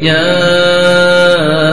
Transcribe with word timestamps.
يا 0.00 1.11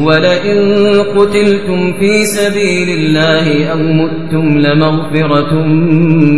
ولئن 0.00 0.58
قتلتم 1.16 1.92
في 1.92 2.24
سبيل 2.24 2.88
الله 2.88 3.66
أو 3.66 3.78
متم 3.78 4.58
لمغفرة 4.58 5.52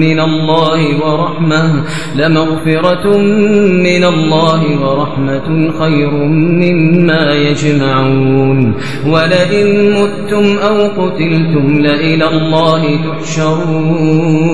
من 0.05 0.21
الله 0.21 0.81
ورحمة 1.05 1.85
لمغفرة 2.17 3.07
من 3.89 4.05
الله 4.05 4.61
ورحمة 4.85 5.71
خير 5.71 6.11
مما 6.63 7.23
يجمعون 7.33 8.75
ولئن 9.13 9.67
متم 9.93 10.47
أو 10.69 10.77
قتلتم 11.01 11.67
لإلى 11.81 12.29
الله 12.29 12.83
تحشرون 13.07 14.47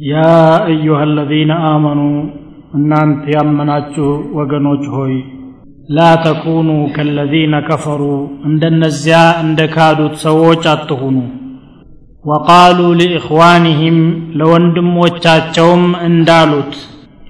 يا 0.00 0.66
أيها 0.66 1.04
الذين 1.04 1.50
آمنوا 1.50 2.44
እናንተ 2.76 3.24
ያመናችሁ 3.34 4.06
ወገኖች 4.38 4.84
ሆይ 4.94 5.12
ላ 5.89 6.07
ተኩኑ 6.23 6.69
ከለዚነ 6.95 7.55
ከፈሩ 7.67 8.01
እንደነዚያ 8.49 9.19
እንደ 9.43 9.59
ካዱት 9.75 10.15
ሰዎች 10.25 10.63
አትሁኑ. 10.73 11.15
ወቃሉ 12.25 12.79
ሊኢኽዋኒህም 12.99 13.97
ለወንድሞቻቸውም 14.39 15.83
እንዳሉት 16.07 16.73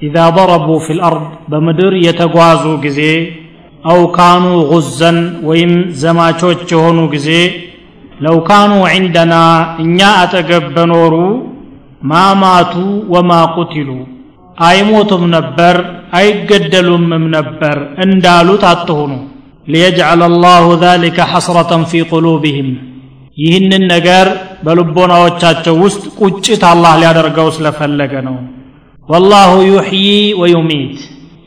ኢዛ 0.02 0.16
ضረቡ 0.38 0.68
ፊ 0.86 0.98
ልአርድ 1.00 1.24
በምድር 1.52 1.94
የተጓዙ 2.08 2.64
ጊዜ 2.86 3.00
አው 3.92 4.02
ካኑ 4.18 4.46
ጉዘን 4.72 5.18
ወይም 5.50 5.74
ዘማቾች 6.02 6.62
የሆኑ 6.74 7.00
ጊዜ 7.16 7.30
ለው 8.26 8.38
ካኑ 8.48 8.72
ዒንደና 8.94 9.34
እኛ 9.84 10.00
አጠገብ 10.22 10.66
በኖሩ 10.76 11.14
ማማቱ 12.12 12.74
ወማ 13.14 13.32
ቁትሉ 13.56 13.90
አይሞቱም 14.60 15.24
ነበር 15.36 15.76
አይገደሉምም 16.20 17.26
ነበር 17.36 17.76
እንዳሉት 18.06 18.64
አትሁኑ። 18.72 19.12
ሊየጅዓል 19.68 20.22
አላሁ 20.28 20.66
ዛሊከ 20.84 21.28
ሐስረተን 21.32 21.84
ፊ 21.90 22.02
ቁሉብህም። 22.12 22.70
ይህንን 23.38 23.84
ነገር 23.94 24.28
በልቦናዎቻቸው 24.66 25.76
ውስጥ 25.84 26.04
ቁጭት 26.20 26.64
አላህ 26.72 26.94
ሊያደርገው 27.02 27.48
ስለፈለገ 27.58 28.14
ነው። 28.28 28.38
ወላሁ 29.10 29.52
ዩሕዪ 29.70 30.08
ወዩሚት። 30.42 30.98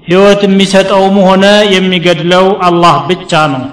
ሕይወት 0.04 0.40
የሚሰጠውም 0.46 1.16
ሆነ 1.26 1.44
የሚገድለው 1.74 2.46
አላህ 2.68 2.94
ብቻ 3.10 3.32
ነው። 3.52 3.64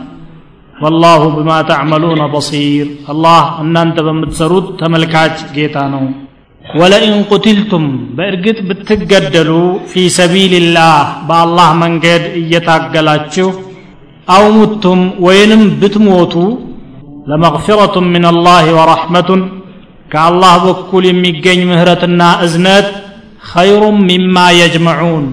ወላሁ 0.75 1.21
ብማ 1.35 1.51
ተዕመሉነ 1.69 2.23
በሲር። 2.33 2.89
አላህ 3.11 3.45
እናንተ 3.63 3.97
በምትሰሩት 4.07 4.67
ተመልካች 4.81 5.37
ጌታ 5.55 5.77
ነው። 5.93 6.03
ወለኢን 6.69 7.15
ቁትልቱም 7.31 7.85
በእርግጥ 8.17 8.57
ብትገደሉ 8.69 9.51
ፊ 9.91 10.03
ሰቢልላህ 10.17 10.97
በአላህ 11.27 11.69
መንገድ 11.81 12.23
እየታገላችሁ 12.41 13.47
አው 14.27 14.45
ሙቱም 14.57 14.99
ወይንም 15.25 15.63
ብትሞቱ 15.81 16.33
ለመግፊረቱን 17.29 18.05
ምን 18.13 18.25
አላህ 18.31 18.65
ወረሕመቱን 18.77 19.41
ከአላህ 20.13 20.53
በኩል 20.65 21.03
የሚገኝ 21.09 21.59
ምህረትና 21.69 22.21
እዝነት 22.45 22.87
ኸይሩም 23.49 23.97
ሚማ 24.09 24.37
የጅመዑን 24.59 25.25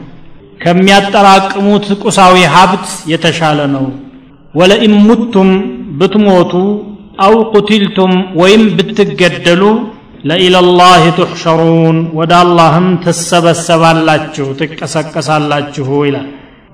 ከሚያጠራቅሙት 0.62 1.86
ቁሳዊ 2.04 2.36
ሀብት 2.54 2.86
የተሻለ 3.12 3.60
ነው 3.74 3.86
ወለኢን 4.54 4.94
ሙቱም 5.08 5.50
ብትሞቱ 6.00 6.52
አው 7.26 7.34
ቁትልቱም 7.52 8.12
ወይም 8.40 8.62
ብትገደሉ 8.78 9.62
ለኢለላህ 10.28 11.02
ትሕሸሩን 11.16 11.96
ወደ 12.18 12.32
አላህም 12.38 12.86
ትሰበሰባላችሁ 13.04 14.46
ትቀሰቀሳላችሁ 14.60 15.88
ይላል። 16.06 16.28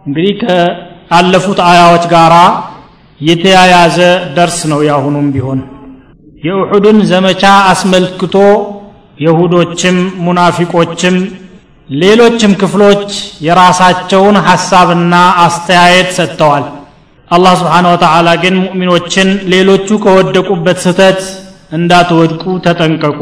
እንግዲህ 0.06 0.34
ከአለፉት 0.42 1.60
አያዎች 1.68 2.04
ጋር 2.12 2.34
የተያያዘ 3.20 3.98
ደርስ 4.36 4.58
ነው 4.72 4.80
ያሁኑም 4.88 5.26
ቢሆን። 5.34 5.60
የኡሑድን 6.42 6.98
ዘመቻ 7.10 7.42
አስመልክቶ 7.72 8.36
የሁዶችም 9.20 9.96
ሙናፊቆችም 10.24 11.16
ሌሎችም 11.88 12.52
ክፍሎች 12.60 13.10
የራሳቸውን 13.46 14.36
ሐሳብና 14.46 15.14
አስተያየት 15.44 16.10
ሰጥተዋል። 16.18 16.64
አላህ 17.30 17.52
ስብሓን 17.60 17.86
ወተዓላ 17.92 18.28
ግን 18.42 18.54
ሙእሚኖችን 18.62 19.28
ሌሎቹ 19.52 19.88
ከወደቁበት 20.04 20.78
ስህተት 20.84 21.20
እንዳትወድቁ 21.72 22.44
ተጠንቀቁ። 22.64 23.20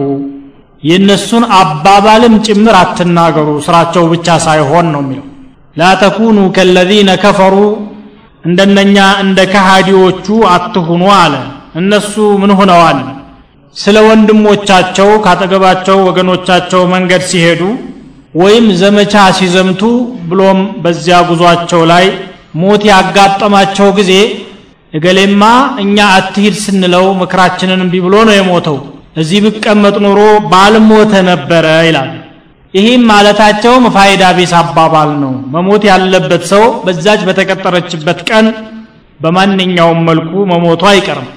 የእነሱን 0.83 1.45
አባባልም 1.59 2.35
ጭምር 2.47 2.75
አትናገሩ። 2.81 3.49
ስራቸው 3.67 4.05
ብቻ 4.13 4.37
ሳይሆን 4.47 4.87
ነው 4.95 5.03
የሚለው። 5.05 5.27
ላ 5.77 5.91
ተኩኑ 6.03 6.39
ከለዚነ 6.57 7.11
ከፈሩ 7.23 7.57
እንደነኛ 8.45 8.97
እንደ 9.23 9.39
ከሃዲዎቹ 9.53 10.27
አትሁኑ 10.55 11.03
አለ። 11.17 11.35
እነሱ 11.81 12.13
ምን 12.43 12.53
ሆነዋል? 12.59 12.99
ስለ 13.77 13.97
ወንድሞቻቸው 14.07 15.09
ካጠገባቸው 15.25 15.99
ወገኖቻቸው 16.09 16.83
መንገድ 16.95 17.23
ሲሄዱ 17.31 17.63
ወይም 18.35 18.67
ዘመቻ 18.81 19.15
ሲዘምቱ 19.39 19.83
ብሎም 20.31 20.59
በዚያ 20.83 21.17
ጉዟቸው 21.29 21.83
ላይ 21.93 22.05
ሞት 22.61 22.83
ያጋጠማቸው 22.91 23.89
ጊዜ 23.99 24.13
እገሌማ 24.94 25.44
እኛ 25.84 25.98
አትሂድ 26.18 26.56
ስንለው 26.66 27.06
ምክራችንን 27.22 27.82
እምቢ 27.86 27.96
ብሎ 28.06 28.16
ነው 28.28 28.36
የሞተው 28.38 28.78
እዚህ 29.22 29.40
ብቀመጥ 29.46 29.96
ኑሮ 30.06 30.22
ባልሞተ 30.52 31.14
ነበረ 31.32 31.66
ይላል 31.88 32.12
ይህም 32.74 33.04
ማለታቸውም 33.12 33.86
ፋይዳ 33.96 34.24
ቢስ 34.38 34.54
አባባል 34.62 35.12
ነው 35.24 35.34
መሞት 35.54 35.84
ያለበት 35.92 36.44
ሰው 36.54 36.64
በዛች 36.86 37.22
በተቀጠረችበት 37.28 38.20
ቀን 38.30 38.48
በማንኛውም 39.20 40.00
መልኩ 40.10 40.32
መሞቱ 40.52 40.84
አይቀርም 40.92 41.30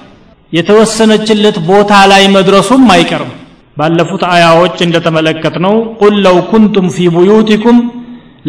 የተወሰነችለት 0.53 1.57
ቦታ 1.69 1.93
ላይ 2.11 2.23
መድረሱም 2.35 2.83
አይቀርም 2.95 3.31
ባለፉት 3.77 4.23
አያዎች 4.33 4.77
እንደተመለከት 4.87 5.55
ነው 5.65 5.75
ቁል 6.01 6.15
ለው 6.25 6.37
ኩንቱም 6.51 6.87
ፊ 6.95 7.07
ቡዩቲኩም 7.15 7.77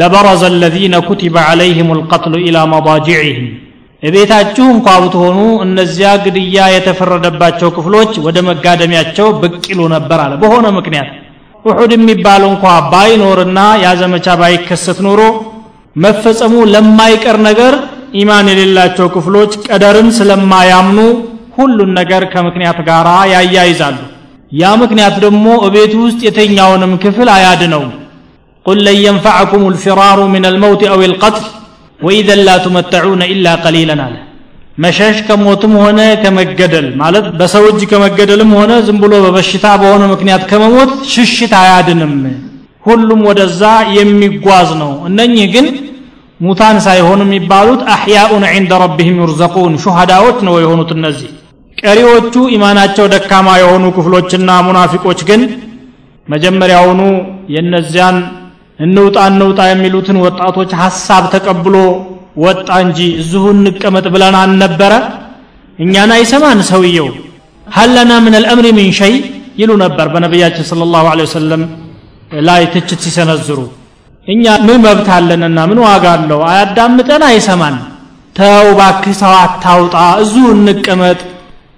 ለበረዘ 0.00 0.42
الذين 0.54 0.94
كتب 1.00 1.34
عليهم 1.48 1.88
القتل 1.96 2.32
إلى 2.46 2.60
مضاجعهم 2.74 3.38
እቤታችሁ 4.05 4.65
እንኳ 4.73 4.87
ብትሆኑ 5.03 5.37
እነዚያ 5.65 6.07
ግድያ 6.23 6.65
የተፈረደባቸው 6.73 7.69
ክፍሎች 7.77 8.11
ወደ 8.25 8.37
መጋደሚያቸው 8.47 9.27
ብቅ 9.41 9.63
ይሉ 9.71 9.81
ነበር 9.95 10.19
አለ። 10.25 10.33
በሆነ 10.41 10.65
ምክንያት 10.77 11.09
ውሑድ 11.65 11.91
የሚባል 11.95 12.43
እንኳ 12.49 12.63
ባይኖርና 12.91 13.59
ያ 13.83 13.93
ባይከሰት 14.41 14.99
ኖሮ 15.07 15.21
መፈጸሙ 15.95 16.53
ለማይቀር 16.73 17.37
ነገር 17.49 17.73
ኢማን 18.21 18.47
የሌላቸው 18.51 19.07
ክፍሎች 19.15 19.51
ቀደርን 19.67 20.09
ስለማያምኑ 20.17 20.99
ሁሉን 21.57 21.91
ነገር 21.99 22.23
ከምክንያት 22.33 22.79
ጋር 22.89 23.07
ያያይዛሉ። 23.33 23.97
ያ 24.53 24.71
ምክንያት 24.81 25.15
ደግሞ 25.25 25.45
እቤቱ 25.67 25.93
ውስጥ 26.05 26.19
የተኛውንም 26.27 26.91
ክፍል 27.03 27.29
አያድነውም። 27.35 27.91
ቁል 28.65 28.79
ለን 28.85 28.97
የንፈዐኩም 29.05 29.63
ልፊራሩ 29.73 30.19
ምን 30.33 30.45
አልመውት 30.49 30.81
አው 30.91 31.01
ልቀትል 31.11 31.45
ወኢዘን 32.05 32.41
ላ 32.47 32.55
ቱመተዑነ 32.63 33.21
ኢላ 33.33 33.47
ቀሊለን 33.63 34.01
አለ። 34.05 34.15
መሸሽ 34.77 35.17
ከሞትም 35.27 35.73
ሆነ 35.81 35.99
ከመገደል 36.23 36.87
ማለት 37.01 37.25
በሰው 37.39 37.65
እጅ 37.69 37.81
ከመገደልም 37.91 38.51
ሆነ 38.57 38.71
ዝም 38.87 38.97
ብሎ 39.03 39.13
በበሽታ 39.25 39.65
በሆነ 39.81 40.03
ምክንያት 40.13 40.43
ከመሞት 40.49 40.91
ሽሽት 41.13 41.53
አያድንም። 41.61 42.15
ሁሉም 42.85 43.21
ወደዛ 43.29 43.61
የሚጓዝ 43.97 44.69
ነው። 44.81 44.91
እነኚህ 45.09 45.45
ግን 45.53 45.67
ሙታን 46.39 46.77
ሳይሆኑ 46.85 47.19
የሚባሉት 47.25 47.81
አሕያኡን 47.93 48.43
ዒንደ 48.51 48.71
ረቢህም 48.83 49.19
ዩርዘቁን 49.23 49.73
ሹሃዳዎች 49.83 50.37
ነው 50.47 50.55
የሆኑት 50.63 50.89
እነዚህ። 50.97 51.29
ቀሪዎቹ 51.77 52.33
ኢማናቸው 52.55 53.05
ደካማ 53.13 53.47
የሆኑ 53.61 53.85
ክፍሎችና 53.95 54.49
ሙናፊቆች 54.67 55.19
ግን 55.29 55.41
መጀመሪያውኑ 56.27 57.01
የእነዚያን 57.55 58.17
እንውጣ 58.79 59.17
እንውጣ 59.31 59.59
የሚሉትን 59.69 60.17
ወጣቶች 60.25 60.71
ሐሳብ 60.81 61.23
ተቀብሎ 61.33 61.75
ወጣ 62.43 62.69
እንጂ 62.85 62.99
እዚሁ 63.21 63.43
እንቀመጥ 63.55 64.05
ብለን 64.13 64.35
አልነበረ? 64.41 64.93
እኛን 65.79 66.11
አይሰማን 66.15 66.59
ሰውየው። 66.71 67.07
ሀለና 67.67 68.11
ምን 68.25 68.33
አልአምሪ 68.39 68.67
ምን 68.77 68.89
ሸይ 68.99 69.13
ይሉ 69.59 69.71
ነበር 69.83 70.07
በነቢያችን 70.13 70.65
ስለ 70.69 70.81
ላሁ 70.93 71.05
ወሰለም 71.23 71.61
ላይ 72.47 72.63
ትችት 72.73 72.99
ሲሰነዝሩ። 73.05 73.59
እኛ 74.27 74.45
ምን 74.67 74.79
መብት 74.85 75.07
አለንና 75.17 75.57
ምን 75.69 75.79
ዋጋ 75.87 76.05
አለው? 76.17 76.39
አያዳምጠን 76.49 77.23
አይሰማን። 77.29 77.75
ተው 78.35 78.67
ባክህ 78.79 79.15
ሰው 79.21 79.33
አታውጣ 79.43 79.95
እዚሁ 80.23 80.45
እንቀመጥ 80.55 81.19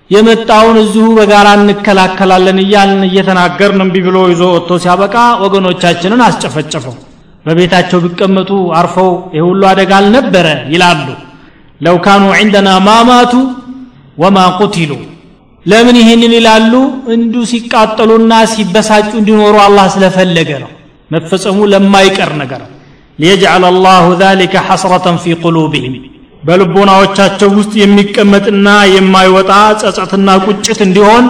የመጣውን 0.10 0.78
እዚሁ 0.84 1.06
በጋራ 1.18 1.48
እንከላከላለን 1.58 2.60
እያልን 2.64 3.02
እየተናገርን 3.08 3.82
እምቢ 3.86 3.96
ብሎ 4.06 4.18
ይዞ 4.32 4.44
ወጥቶ 4.54 4.78
ሲያበቃ 4.84 5.16
ወገኖቻችንን 5.44 6.22
አስጨፈጨፈው። 6.28 6.96
በቤታቸው 7.46 8.00
ቢቀመጡ 8.06 8.50
አርፈው 8.80 9.10
የሁሉ 9.38 9.50
ሁሉ 9.50 9.64
አደጋ 9.72 9.92
አልነበረ 10.00 10.48
ይላሉ። 10.74 11.08
ለው 11.82 11.98
ካኑ 12.06 12.24
ዒንደና 12.38 12.70
ማማቱ 12.88 13.34
ወማ 14.18 14.38
ቁቲሉ። 14.60 14.92
ለምን 15.66 15.96
ይህንን 16.02 16.34
ይላሉ? 16.38 16.74
እንዱ 17.16 17.36
ሲቃጠሉና 17.52 18.34
ሲበሳጩ 18.54 19.12
እንዲኖሩ 19.22 19.56
አላህ 19.68 19.86
ስለፈለገ 19.96 20.50
ነው። 20.64 20.72
መፈጸሙ 21.12 21.58
ለማይቀር 21.74 22.32
ነገር። 22.42 22.62
ሊየጅዓል 23.20 23.64
አላሁ 23.66 24.06
ذلك 24.24 24.54
حسرة 24.60 25.06
في 25.16 25.32
قلوبهم 25.36 25.94
በልቦናዎቻቸው 26.44 27.50
ውስጥ 27.58 27.74
የሚቀመጥና 27.82 28.68
የማይወጣ 28.96 29.52
ጸጸትና 29.82 30.30
ቁጭት 30.46 30.80
እንዲሆን 30.88 31.26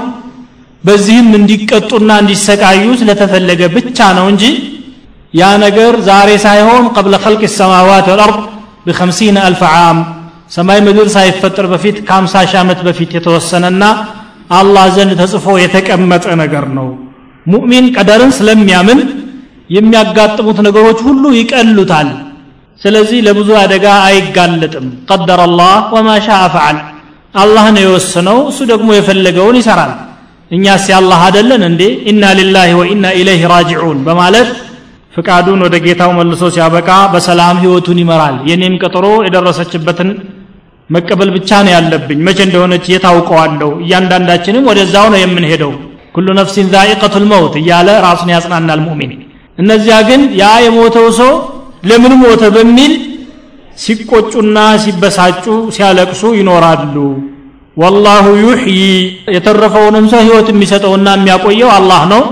በዚህም 0.83 1.29
እንዲቀጡና 1.37 2.11
እንዲሰቃዩ 2.23 2.83
ስለተፈለገ 2.99 3.61
ብቻ 3.75 3.99
ነው 4.17 4.25
እንጂ 4.33 4.43
ያ 5.33 5.47
ነገር 5.63 5.93
ዛሬ 6.09 6.29
ሳይሆን 6.45 6.83
ቀብለ 6.95 7.15
ኸልቅ 7.23 7.41
ሰማዋት 7.57 8.05
ወልአርድ 8.11 8.37
ብ50 8.87 9.39
አልፍ 9.47 9.61
ዓም። 9.71 9.97
ሰማይ 10.55 10.79
ምድር 10.85 11.07
ሳይፈጠር 11.15 11.65
በፊት 11.71 11.97
ከ50 12.09 12.43
ሺህ 12.51 12.59
ዓመት 12.61 12.79
በፊት 12.87 13.09
የተወሰነና 13.15 13.83
አላህ 14.57 14.85
ዘንድ 14.95 15.13
ተጽፎ 15.21 15.45
የተቀመጠ 15.63 16.25
ነገር 16.41 16.65
ነው። 16.77 16.87
ሙእሚን 17.45 17.85
ቀደርን 17.95 18.31
ስለሚያምን 18.37 18.99
የሚያጋጥሙት 19.69 20.59
ነገሮች 20.67 20.99
ሁሉ 21.07 21.23
ይቀሉታል 21.39 22.09
ስለዚህ 22.81 23.19
ለብዙ 23.27 23.49
አደጋ 23.61 23.85
አይጋለጥም። 24.07 24.87
ቀደረ 25.09 25.39
አላህ 25.47 25.73
ወማ 25.95 26.09
ሻአ 26.25 26.43
ፈዓል 26.55 26.77
አላህ 27.35 27.65
ነው 27.75 27.81
የወሰነው 27.85 28.37
እሱ 28.51 28.59
ደግሞ 28.71 28.89
የፈለገውን 28.95 29.57
ይሰራል። 29.61 29.93
እኛስ 30.51 30.83
ያላህ 30.93 31.19
አደለን 31.27 31.63
እንዴ? 31.69 31.81
ኢና 32.09 32.23
ሊላሂ 32.39 32.69
ወኢና 32.79 33.05
ኢለይህ 33.19 33.43
ራጅዑን 33.53 33.97
በማለት 34.07 34.49
ፍቃዱን 35.13 35.59
ወደ 35.65 35.75
ጌታው 35.85 36.11
መልሶ 36.17 36.43
ሲያበቃ 36.55 36.89
በሰላም 37.13 37.55
ህይወቱን 37.63 37.99
ይመራል። 38.01 38.35
የኔም 38.49 38.75
ቀጠሮ 38.83 39.05
የደረሰችበትን 39.27 40.09
መቀበል 40.89 41.29
ብቻ 41.35 41.49
ነው 41.65 41.71
ያለብኝ። 41.75 42.19
መቼ 42.27 42.39
እንደሆነች 42.47 42.85
የታውቀዋለሁ 42.91 43.69
እያንዳንዳችንም 43.83 44.67
ወደዛው 44.69 45.07
ነው 45.13 45.19
የምንሄደው። 45.21 45.71
ኩሉ 46.15 46.27
ነፍሲን 46.39 46.67
ዛኢቀቱል 46.73 47.25
መውት 47.31 47.55
እያለ 47.61 47.89
ራሱን 48.05 48.29
ያጽናናል 48.35 48.79
ሙእሚን 48.85 49.11
እነዚያ 49.57 49.95
ግን 50.09 50.21
ያ 50.39 50.45
የሞተው 50.65 51.07
ሰው 51.19 51.31
ለምን 51.89 52.13
ሞተ 52.21 52.43
በሚል 52.55 52.93
ሲቆጩና 53.77 54.57
ሲበሳጩ 54.83 55.45
ሲያለቅሱ 55.75 56.21
ይኖራሉ። 56.39 56.95
ወላሁ 57.77 58.25
ዩሕይ 58.43 58.79
የተረፈውንም 59.35 60.05
ሰው 60.13 60.21
ህይወት 60.25 60.47
የሚሰጠውና 60.51 61.07
የሚያቆየው 61.15 61.69
አላህ 61.75 62.01
ነው። 62.13 62.23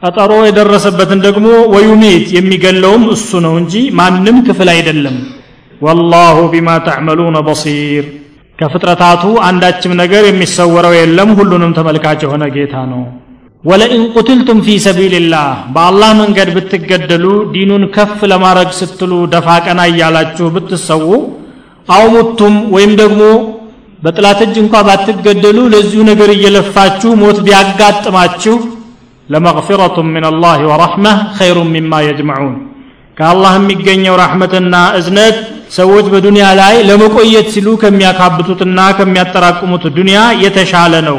ቀጠሮ 0.00 0.32
የደረሰበትን 0.46 1.20
ደግሞ 1.26 1.44
ወዩሚት 1.74 2.26
የሚገለውም 2.36 3.04
እሱ 3.14 3.30
ነው 3.44 3.54
እንጂ 3.60 3.74
ማንም 3.98 4.38
ክፍል 4.48 4.68
አይደለም። 4.74 5.16
ወላሁ 5.80 6.36
ቢማ 6.52 6.68
ተዕመሉነ 6.86 7.38
በሲር። 7.46 8.04
ከፍጥረታቱ 8.58 9.22
አንዳችም 9.46 9.92
ነገር 10.00 10.24
የሚሰወረው 10.26 10.94
የለም። 10.98 11.30
ሁሉንም 11.38 11.72
ተመልካች 11.78 12.20
የሆነ 12.26 12.44
ጌታ 12.56 12.74
ነው 12.92 13.02
ወለኢን 13.64 14.04
ቁትልቱም 14.14 14.60
ፊ 14.66 14.76
ሰቢልላህ 14.84 15.44
በአላህ 15.74 16.10
መንገድ 16.20 16.48
ብትገደሉ 16.54 17.24
ዲኑን 17.52 17.82
ከፍ 17.96 18.18
ለማድረግ 18.32 18.70
ስትሉ 18.78 19.12
ደፋ 19.32 19.48
ቀና 19.66 19.80
እያላችሁ 19.90 20.46
ብትሰዉ 20.54 21.06
አው 21.88 22.04
ሙቱም 22.14 22.54
ወይም 22.74 22.92
ደግሞ 23.00 23.20
በጥላት 24.02 24.40
እጅ 24.46 24.56
እንኳ 24.62 24.74
ባትገደሉ 24.88 25.58
ለዚሁ 25.74 26.00
ነገር 26.10 26.30
እየለፋችሁ 26.34 27.10
ሞት 27.22 27.38
ቢያጋጥማችሁ 27.46 28.56
ለመግፊረቱ 29.28 29.96
ምን 30.08 30.24
አላህ 30.30 30.56
ወረሕመህ 30.70 31.18
ኸይሩ 31.38 31.58
ሚማ 31.74 32.00
የጅመዑን። 32.06 32.56
ከአላህ 33.16 33.52
የሚገኘው 33.58 34.14
ረሕመትና 34.22 34.74
እዝነት 34.98 35.36
ሰዎች 35.76 36.06
በዱንያ 36.12 36.46
ላይ 36.60 36.74
ለመቆየት 36.88 37.46
ሲሉ 37.54 37.68
ከሚያካብቱትና 37.82 38.80
ከሚያጠራቅሙት 38.98 39.86
ዱንያ 39.98 40.18
የተሻለ 40.44 40.94
ነው 41.08 41.18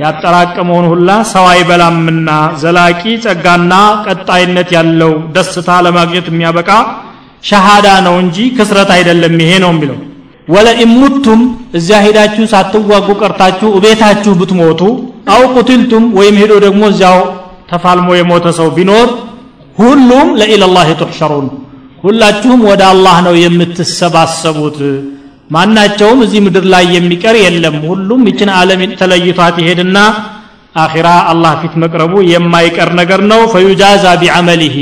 ያጠራቀመውን 0.00 0.86
ሁላ 0.92 1.10
ሰው 1.32 1.44
አይበላምና 1.52 2.28
ዘላቂ 2.62 3.02
ጸጋና 3.24 3.72
ቀጣይነት 4.06 4.68
ያለው 4.76 5.12
ደስታ 5.34 5.68
ለማግኘት 5.86 6.26
የሚያበቃ 6.30 6.70
ሸሃዳ 7.48 7.88
ነው 8.06 8.14
እንጂ 8.22 8.36
ክስረት 8.56 8.90
አይደለም። 8.96 9.34
ይሄ 9.42 9.52
ነው 9.64 9.70
የሚለው። 9.74 9.98
ወለኢን 10.48 10.92
ሙቱም 11.00 11.40
እዚያ 11.78 11.98
ሄዳችሁ 12.04 12.44
ሳትዋጉ 12.52 13.08
ቀርታችሁ 13.20 13.68
እቤታችሁ 13.78 14.32
ብትሞቱ 14.40 14.80
أو 15.34 15.42
قتلتم 15.54 16.04
ወይም 16.18 16.36
ሄዶ 16.42 16.52
ደግሞ 16.66 16.82
እዚያው 16.92 17.18
ተፋልሞ 17.70 18.08
የሞተ 18.18 18.46
ሰው 18.58 18.68
ቢኖር 18.76 19.08
ሁሉም 19.76 20.28
لإلى 20.40 20.64
الله 20.64 20.88
تحشرون 21.00 21.46
ሁላችሁም 22.04 22.60
ወደ 22.70 22.82
አላህ 22.92 23.16
ነው 23.26 23.34
የምትሰባሰቡት 23.42 24.78
ማናቸውም 25.50 26.20
እዚህ 26.24 26.40
ምድር 26.46 26.64
ላይ 26.72 26.84
የሚቀር 26.94 27.36
የለም። 27.40 27.76
ሁሉም 27.86 28.22
ይችን 28.30 28.50
ዓለም 28.56 28.82
ተለይቷት 29.00 29.56
ይሄድና 29.62 29.98
አኺራ 30.82 31.08
አላህ 31.30 31.52
ፊት 31.62 31.74
መቅረቡ 31.82 32.12
የማይቀር 32.32 32.90
ነገር 33.00 33.20
ነው። 33.32 33.40
فيجازى 33.54 34.04
بعمله 34.20 34.76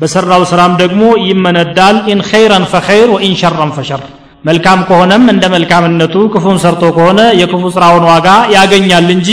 በሰራው 0.00 0.42
ስራም 0.50 0.72
ደግሞ 0.80 1.02
ይመነዳል። 1.28 1.96
إن 2.12 2.20
خيرا 2.30 2.64
فخير 2.72 3.08
وإن 3.14 3.34
شرا 3.42 3.72
فشر 3.76 4.02
መልካም 4.44 4.80
ከሆነም 4.88 5.24
እንደ 5.32 5.44
መልካምነቱ 5.54 6.14
ክፉን 6.32 6.56
ሰርቶ 6.62 6.84
ከሆነ 6.96 7.20
የክፉ 7.40 7.62
ስራውን 7.76 8.04
ዋጋ 8.10 8.28
ያገኛል 8.54 9.08
እንጂ 9.16 9.28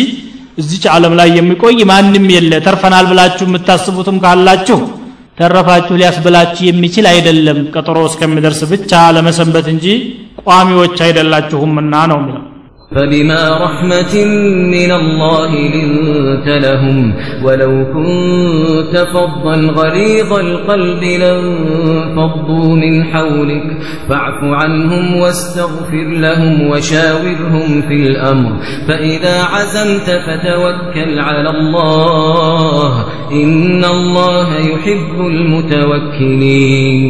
እዚች 0.62 0.83
ዓለም 0.94 1.13
ላይ 1.19 1.30
የሚቆይ 1.38 1.77
ማንም 1.92 2.25
የለ። 2.36 2.51
ተርፈናል 2.66 3.06
ብላችሁ 3.12 3.45
የምታስቡትም 3.48 4.18
ካላችሁ 4.24 4.80
ተረፋችሁ 5.39 5.94
ሊያስብላችሁ 6.00 6.63
የሚችል 6.68 7.06
አይደለም። 7.12 7.60
ቀጠሮ 7.75 7.98
እስከሚደርስ 8.10 8.62
ብቻ 8.71 8.92
ለመሰንበት 9.16 9.68
እንጂ 9.74 9.86
ቋሚዎች 10.47 10.97
አይደላችሁምና 11.06 11.95
ነው 12.12 12.19
የሚለው 12.21 12.45
فبما 12.95 13.50
رحمة 13.50 14.25
من 14.71 14.91
الله 14.91 15.56
لنت 15.56 16.47
لهم 16.47 17.13
ولو 17.44 17.86
كنت 17.94 18.97
فظا 18.97 19.56
غليظ 19.56 20.33
القلب 20.33 21.03
لانفضوا 21.03 22.75
من 22.75 23.03
حولك 23.03 23.63
فاعف 24.09 24.44
عنهم 24.44 25.16
واستغفر 25.16 26.04
لهم 26.04 26.68
وشاورهم 26.68 27.81
في 27.81 27.94
الأمر 27.94 28.52
فإذا 28.87 29.44
عزمت 29.44 30.09
فتوكل 30.09 31.19
على 31.19 31.49
الله 31.49 33.06
إن 33.31 33.85
الله 33.85 34.57
يحب 34.57 35.19
المتوكلين 35.19 37.09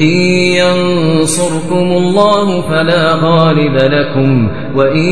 إن 0.00 0.16
ينصركم 0.58 1.92
الله 1.92 2.60
فلا 2.60 3.14
غالب 3.14 3.76
لكم 3.76 4.48
وإن 4.76 5.11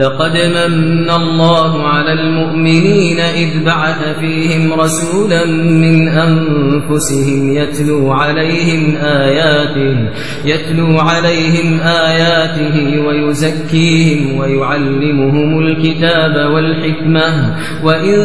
لقد 0.00 0.36
من 0.36 1.10
الله 1.10 1.82
على 1.82 2.12
المؤمنين 2.12 3.20
إذ 3.20 3.64
بعث 3.64 4.18
فيهم 4.20 4.72
رسولا 4.72 5.46
من 5.84 6.08
أنفسهم 6.08 7.52
يتلو 7.52 8.12
عليهم 8.12 8.96
آياته 8.96 10.08
يتلو 10.44 10.98
عليهم 10.98 11.80
آياته 11.80 13.06
ويزكيهم 13.06 14.38
ويعلمهم 14.38 15.58
الكتاب 15.58 16.34
والحكمة 16.52 17.56
وإن 17.84 18.16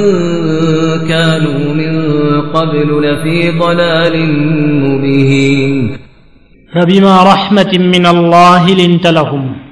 كانوا 1.08 1.74
من 1.74 1.94
قبل 2.42 2.90
لفي 3.04 3.60
ضلال 3.60 4.16
مبين. 4.84 5.98
فبما 6.76 7.24
رحمة 7.24 7.72
من 7.78 8.06
الله 8.06 8.74
لنت 8.74 9.08
لهم. 9.08 9.65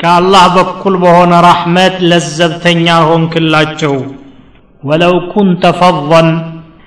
ከአላህ 0.00 0.44
በኩል 0.56 0.94
በሆነ 1.02 1.32
ረሕመት 1.46 1.94
ለዘብተኛ 2.10 2.86
ሆንክላቸው 3.08 3.94
ወለው 4.82 5.14
ኩንተ 5.32 5.64
ፈضን 5.80 6.28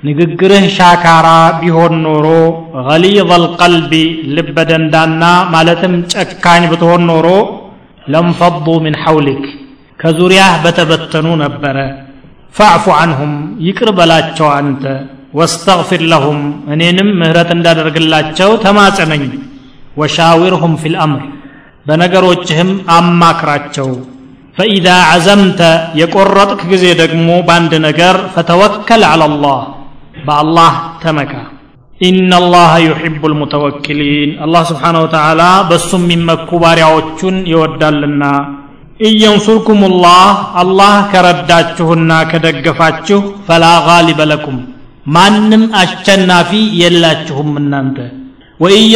ንግግርህ 0.04 0.66
ሻካራ 0.76 1.28
ቢሆን 1.62 1.96
ኖሮ 2.04 2.28
ገሊظ 2.88 3.32
አልቀልቢ 3.38 3.94
ልበ 4.36 4.58
ደንዳና 4.70 5.24
ማለትም 5.54 5.96
ጨካኝ 6.14 6.64
ብትሆን 6.72 7.04
ኖሮ 7.10 7.28
ለንፈዱ 8.14 8.68
ምን 8.86 8.96
ሐውሊክ 9.04 9.44
ከዙሪያህ 10.00 10.54
በተበተኑ 10.64 11.28
ነበረ 11.44 11.78
ፈዕፉ 12.56 12.86
አንሁም 13.02 13.34
ይቅር 13.66 13.90
በላቸው 13.98 14.48
አንተ 14.60 14.84
ወስተግፊር 15.40 16.02
ለሁም 16.12 16.40
እኔንም 16.74 17.10
ምህረት 17.20 17.50
እንዳደርግላቸው 17.56 18.52
ተማጸነኝ 18.64 19.26
ወሻዊርሁም 20.00 20.74
ፊ 20.82 20.92
ልአምር 20.94 21.26
በነገሮችህም 21.90 22.72
አማክራቸው። 22.96 23.90
ፈኢዛ 24.58 24.88
ዐዘምተ 25.12 25.60
የቆረጥክ 26.00 26.62
ጊዜ 26.72 26.86
ደግሞ 27.02 27.30
በአንድ 27.48 27.74
ነገር 27.86 28.16
ፈተወከል 28.34 29.04
ዐላ 29.12 29.24
ላህ 29.38 29.62
በአላህ 30.26 30.74
ተመካ። 31.04 31.34
ኢነላሃ 32.02 32.74
ዩሕቡ 32.86 33.22
ልሙተወኪሊን 33.32 34.32
አላህ 34.44 34.62
ስብሓን 34.70 34.98
ወተዓላ 35.04 35.42
በእሱ 35.70 35.92
የሚመኩ 36.00 36.50
ባሪያዎቹን 36.64 37.38
ይወዳልና። 37.52 38.24
إن 39.10 39.20
ينصركم 39.20 39.82
الله 40.04 40.30
አላህ 40.62 40.94
ከረዳችሁና 41.12 42.12
ከደገፋችሁ 42.32 43.20
فلا 43.48 43.66
غالب 43.88 44.22
لكم 44.32 44.58
ማንም 45.08 45.64
አሸናፊ 45.82 46.52
የላችሁም 46.82 47.52
እናንተ። 47.62 47.98
وإن 48.60 48.88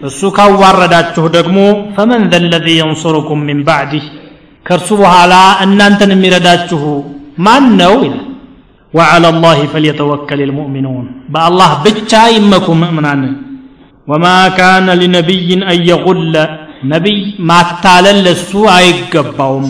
እሱ 0.00 0.20
ካዋረዳችሁ 0.36 1.24
ደግሞ 1.36 1.58
فمن 1.96 2.22
ذا 2.32 2.38
الذي 2.44 2.66
ينصركم 2.78 3.40
من 3.48 3.58
بعده 3.66 4.04
ከእርሱ 4.66 4.88
በኋላ 5.00 5.34
እናንተን 5.64 6.12
የሚረዳችሁ 6.14 6.82
ማን 7.38 7.66
ነው 7.80 7.94
ይላል። 8.04 8.26
وعلى 8.94 9.26
الله 9.36 9.58
فليتوكل 9.72 10.40
المؤمنون 10.48 11.04
በአላህ 11.34 11.70
ብቻ 11.84 12.12
ይመኩ 12.36 12.66
ምእምናን። 12.80 13.22
ወማ 14.08 14.26
ካነ 14.56 14.88
ሊነቢይን 15.00 15.62
አን 15.70 15.78
የጉለ 15.90 16.34
ነቢይ 16.84 17.18
ማታለል 17.50 18.18
ለሱ 18.26 18.50
አይገባውም። 18.74 19.68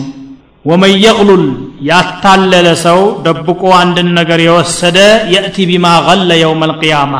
ወመን 0.65 0.93
የቅሉል 1.03 1.45
ያታለለ 1.89 2.67
ሰው 2.83 2.99
ደብቆ 3.25 3.61
አንድን 3.77 4.09
ነገር 4.19 4.39
የወሰደ 4.45 4.97
የእቲ 5.33 5.65
ቢማ 5.69 5.85
ገለ 6.07 6.31
የውም 6.41 6.61
አልቅያማ 6.67 7.13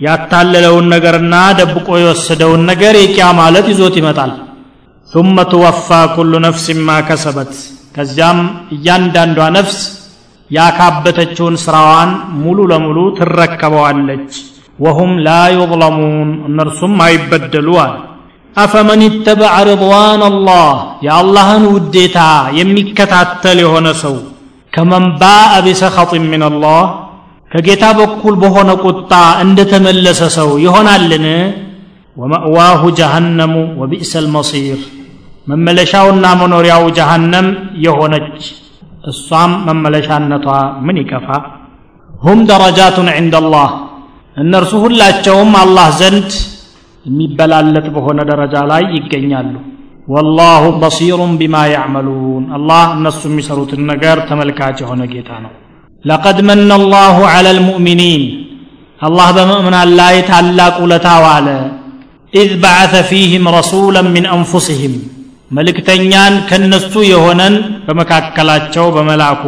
ያታለለውን 0.00 0.86
ነገርና 0.94 1.34
ደብቆ 1.60 1.88
የወሰደውን 2.00 2.62
ነገር 2.70 2.94
የቂያ 2.98 3.26
ማለት 3.40 3.66
ይዞት 3.72 3.96
ይመጣል። 4.00 4.32
ثم 5.10 5.36
توفى 5.52 6.02
كل 6.16 6.32
نفس 6.46 6.66
ما 6.86 6.98
كسبت 7.08 7.52
ከዚያም 7.94 8.38
እያንዳንዷ 8.74 9.38
ነፍስ 9.56 9.78
ያካበተችውን 10.50 11.54
ስራዋን 11.64 12.10
ሙሉ 12.42 12.58
ለሙሉ 12.72 12.98
ትረከበዋለች። 13.18 14.32
وهم 14.78 15.10
لا 15.28 15.42
يظلمون 15.58 16.28
እነርሱም 16.48 16.94
አይበደሉ 17.06 17.68
አለ 17.84 17.94
አፈመን 18.56 19.00
ይተበዐ 19.06 19.54
ርضዋን 19.68 20.20
አላህ 20.30 20.68
የአላህን 21.06 21.64
ውዴታ 21.74 22.18
የሚከታተል 22.58 23.58
የሆነ 23.64 23.86
ሰው። 24.02 24.14
ከመን 24.72 25.04
ባአ 25.20 25.52
ቢሰኸጢን 25.66 26.24
ምን 26.32 26.42
አላህ 26.50 26.80
ከጌታ 27.50 27.84
በኩል 27.98 28.34
በሆነ 28.42 28.70
ቁጣ 28.84 29.12
እንደተመለሰ 29.44 30.20
ሰው 30.36 30.50
ይሆናልን? 30.64 31.26
ወመእዋሁ 32.16 32.82
ጀሃነሙ 32.98 33.54
ወቢእሰ 33.80 34.12
ልመሲር 34.24 34.80
መመለሻውና 35.50 36.24
መኖሪያው 36.40 36.84
ጀሃነም 36.98 37.46
የሆነች 37.84 38.40
እሷም 39.10 39.52
መመለሻነቷ 39.68 40.46
ምን 40.86 40.96
ይከፋ? 41.02 41.28
ሁም 42.10 42.38
ደረጃቱን 42.50 43.08
ዕንደ 43.14 43.34
እነርሱ 44.36 44.72
ሁላቸውም 44.84 45.52
አላህ 45.62 45.86
ዘንድ 46.00 46.30
የሚበላለጥ 47.04 47.86
በሆነ 47.94 48.20
ደረጃ 48.30 48.54
ላይ 48.70 48.84
ይገኛሉ። 48.96 49.54
ወላሁ 50.08 50.64
በሲሩን 50.82 51.32
ቢማ 51.40 51.56
ያዕመሉን። 51.72 52.44
አላህ 52.56 52.84
እነሱ 52.96 53.22
የሚሰሩትን 53.30 53.82
ነገር 53.92 54.18
ተመልካች 54.28 54.76
የሆነ 54.84 55.02
ጌታ 55.12 55.30
ነው 55.44 55.52
ለቀድ 56.04 56.38
መነ 56.48 56.70
አላሁ 56.78 57.16
ዐላ 57.30 57.46
ልሙእሚኒን 57.56 58.22
አላህ 59.00 59.28
በምእምናን 59.36 59.90
ላይ 59.98 60.16
ታላቅ 60.28 60.74
ውለታ 60.84 61.08
ዋለ። 61.24 61.48
إذ 62.32 62.50
بعث 62.62 62.94
فيهم 63.10 63.44
رسولا 63.56 64.08
من 64.14 64.26
أنفسهم 64.34 64.94
መልእክተኛን 65.50 66.34
ከነሱ 66.48 66.94
የሆነን 67.10 67.54
በመካከላቸው 67.86 68.86
በመላኩ። 68.96 69.42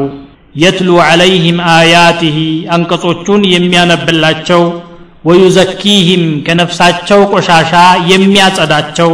يتلو 0.55 0.91
عليهم 1.07 1.59
آياته 1.73 2.37
አንቀጾቹን 2.77 3.43
የሚያነብላቸው። 3.55 4.63
ويزكيهم 5.25 6.23
ከነፍሳቸው 6.47 7.21
ቆሻሻ 7.33 7.73
የሚያጸዳቸው። 8.13 9.11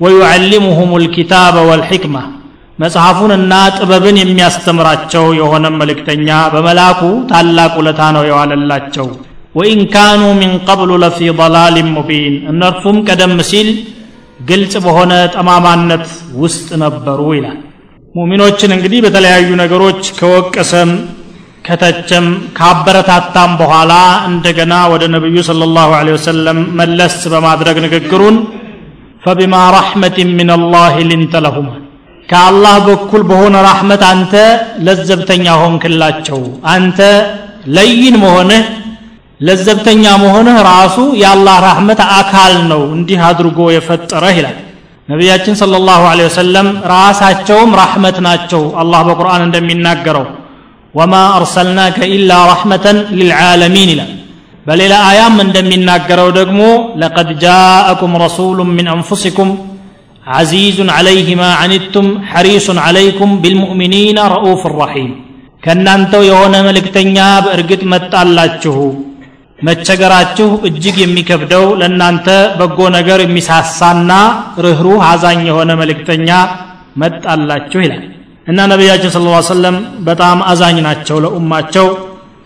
ويعلمهم 0.00 0.92
الكتاب 1.02 1.56
والحكمة 1.70 2.16
መጽሐፉንና 2.80 3.54
ጥበብን 3.76 4.16
የሚያስተምራቸው 4.20 5.24
የሆነ 5.38 5.66
መልእክተኛ 5.80 6.28
በመላኩ 6.52 7.00
ታላቅ 7.30 7.72
ውለታ 7.80 8.02
ነው 8.16 8.22
የዋለላቸው። 8.28 9.08
ወኢን 9.54 9.80
ካኑ 9.94 10.22
ሚን 10.40 10.52
ቀብሉ 10.66 10.90
ለፊ 11.02 11.18
ضላሊን 11.40 11.88
ሙቢን 11.96 12.34
እነርሱም 12.52 12.98
ቀደም 13.08 13.34
ሲል 13.50 13.68
ግልጽ 14.48 14.74
በሆነ 14.84 15.12
ጠማማነት 15.34 16.06
ውስጥ 16.42 16.68
ነበሩ 16.84 17.20
ይላል። 17.38 17.58
ሙሚኖችን 18.14 18.74
እንግዲህ 18.76 19.00
በተለያዩ 19.04 19.48
ነገሮች 19.62 20.02
ከወቀሰም 20.18 20.92
ከተቸም 21.66 22.26
ካበረታታም 22.58 23.50
በኋላ 23.60 23.92
እንደገና 24.30 24.74
ወደ 24.92 25.04
ነቢዩ 25.14 25.42
صለ 25.48 25.62
ላሁ 25.76 25.90
ወሰለም 26.16 26.58
መለስ 26.80 27.16
በማድረግ 27.32 27.76
ንግግሩን 27.86 28.36
ፈቢማ 29.24 29.54
ረሕመትን 29.76 30.28
ምን 30.38 30.50
ላህ 30.72 30.94
ሊንተ 31.10 31.42
ለሁማል 31.46 31.80
ከአላህ 32.29 32.75
በኩል 32.87 33.21
በሆነ 33.29 33.55
ራሕመት 33.69 34.03
አንተ 34.11 34.33
ለዘብተኛ 34.85 35.45
ሆንክላቸው 35.61 36.39
አንተ 36.73 36.99
ለይን 37.75 38.15
መሆንህ 38.23 38.63
ለዘብተኛ 39.39 40.03
መሆንህ 40.23 40.57
ራሱ 40.71 40.97
የአላህ 41.21 41.55
ራሕመት 41.67 41.99
አካል 42.19 42.53
ነው 42.71 42.81
እንዲህ 42.97 43.19
አድርጎ 43.29 43.59
የፈጠረህ 43.75 44.37
ይላል 44.39 44.57
ነቢያችን 45.09 45.53
صلى 45.61 45.75
الله 45.81 46.01
عليه 46.11 46.25
وسلم 46.31 46.67
ራሳቸውም 46.95 47.71
ራሕመት 47.81 48.17
ናቸው 48.27 48.61
አላህ 48.81 48.99
በቁርአን 49.07 49.41
እንደሚናገረው 49.47 50.25
ወማ 50.93 51.13
አርሰልናከ 51.37 51.97
ኢላ 52.15 52.31
ረሕመተን 52.51 52.97
ልልዓለሚን 53.19 53.89
ይላል 53.93 54.11
በሌላ 54.67 54.93
አያም 55.09 55.35
እንደሚናገረው 55.45 56.29
ደግሞ 56.39 56.61
ለቀድ 57.01 57.29
ጃአኩም 57.43 58.13
ረሱሉ 58.23 58.57
ምን 58.69 58.87
አንፉሲኩም 58.93 59.49
عزيز 60.29 60.77
عليه 60.97 61.27
ما 61.35 61.51
عنتم 61.61 62.05
حريص 62.31 62.67
عليكم 62.85 63.29
بالمؤمنين 63.43 64.17
رؤوف 64.35 64.61
رحيم 64.81 65.11
ከእናንተው 65.63 66.21
የሆነ 66.29 66.55
መልእክተኛ 66.67 67.17
በእርግጥ 67.45 67.81
መጣላችሁ 67.93 68.77
መቸገራችሁ 69.59 70.49
እጅግ 70.69 70.95
የሚከብደው 71.01 71.65
ለእናንተ 71.79 72.27
በጎ 72.59 72.79
ነገር 72.97 73.19
የሚሳሳና 73.23 74.11
ርኅሩህ 74.65 75.01
አዛኝ 75.11 75.39
የሆነ 75.49 75.71
መልእክተኛ 75.81 76.29
መጣላችሁ 77.03 77.79
ይላል 77.85 78.03
እና 78.47 78.59
ነቢያችን 78.71 79.11
ስለ 79.15 79.25
ላ 79.27 79.39
ሰለም 79.53 79.77
በጣም 80.09 80.37
አዛኝ 80.51 80.77
ናቸው 80.87 81.17
ለኡማቸው 81.25 81.87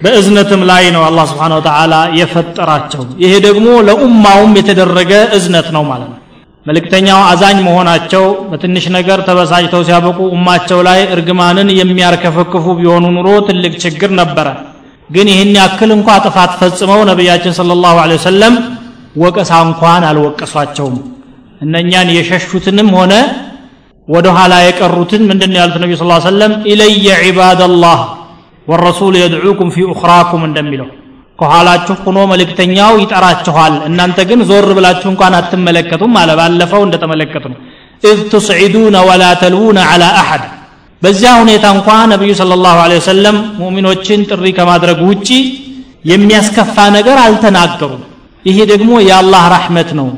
በእዝነትም 0.03 0.62
ላይ 0.69 0.84
ነው 0.96 1.03
አላህ 1.10 1.25
ስብሓን 1.31 1.53
ወተዓላ 1.58 1.96
የፈጠራቸው 2.19 3.01
ይሄ 3.24 3.34
ደግሞ 3.48 3.67
ለኡማውም 3.89 4.53
የተደረገ 4.60 5.13
እዝነት 5.38 5.67
ነው 5.77 5.84
ማለት 5.91 6.10
ነው 6.13 6.19
መልእክተኛው 6.66 7.18
አዛኝ 7.25 7.56
መሆናቸው 7.66 8.23
በትንሽ 8.50 8.85
ነገር 8.97 9.18
ተበሳጭተው 9.26 9.83
ሲያበቁ 9.88 10.18
ኡማቸው 10.35 10.78
ላይ 10.88 11.00
እርግማንን 11.14 11.68
የሚያርከፈክፉ 11.78 12.64
ቢሆኑ 12.78 13.04
ኑሮ 13.16 13.28
ትልቅ 13.49 13.73
ችግር 13.85 14.11
ነበረ። 14.21 14.47
ግን 15.11 15.26
ይህን 15.33 15.50
ያክል 15.59 15.90
እንኳ 15.97 16.09
ጥፋት 16.26 16.52
ፈጽመው 16.61 17.00
ነቢያችን 17.11 17.56
ስለ 17.59 17.76
ላሁ 17.83 17.97
ወሰለም 18.14 18.54
ወቀሳ 19.16 19.52
እንኳን 19.66 20.04
አልወቀሷቸውም። 20.11 20.97
እነኛን 21.61 22.09
የሸሹትንም 22.16 22.88
ሆነ 22.99 23.12
ወደ 24.09 24.26
ኋላ 24.37 24.54
የቀሩትን 24.62 25.23
ምንድን 25.28 25.52
ያሉት 25.59 25.76
ነቢ 25.83 25.92
ስ 25.97 26.06
ሰለም 26.26 26.52
ኢለየ 26.73 27.06
ዒባደላህ 27.26 28.00
ወረሱል 28.66 29.14
የድዑኩም 29.21 29.71
ፊ 29.75 29.87
ኡኽራኩም 29.92 30.42
እንደሚለው 30.49 30.88
ከኋላችሁ 31.38 31.95
ሆኖ 32.05 32.19
መልእክተኛው 32.33 32.93
ይጠራችኋል። 33.03 33.75
እናንተ 33.88 34.19
ግን 34.29 34.41
ዞር 34.50 34.69
ብላችሁ 34.79 35.09
እንኳን 35.12 35.35
አትመለከቱም 35.38 36.12
አለ። 36.21 36.31
ባለፈው 36.41 36.83
እንደተመለከቱ 36.87 37.45
ነው 37.53 37.59
إذ 38.02 38.18
تصعدون 38.33 38.97
ولا 39.09 39.25
تلوون 39.42 39.78
على 39.90 40.04
أحد። 40.21 40.44
በዚያ 41.03 41.31
ሁኔታ 41.41 41.64
እንኳ 41.76 41.88
ነቢዩ 42.12 42.33
صلى 42.38 42.52
الله 42.64 42.78
وسلم 42.92 43.37
ሙእሚኖችን 43.61 44.21
ጥሪ 44.31 44.47
ከማድረግ 44.59 44.99
ውጪ 45.09 45.29
የሚያስከፋ 46.11 46.76
ነገር 46.97 47.19
አልተናገሩም። 47.25 48.03
ይሄ 48.45 48.59
ደግሞ 48.73 48.91
የአላህ 49.09 49.45
رحمة 49.54 49.90
ነው። 50.00 50.09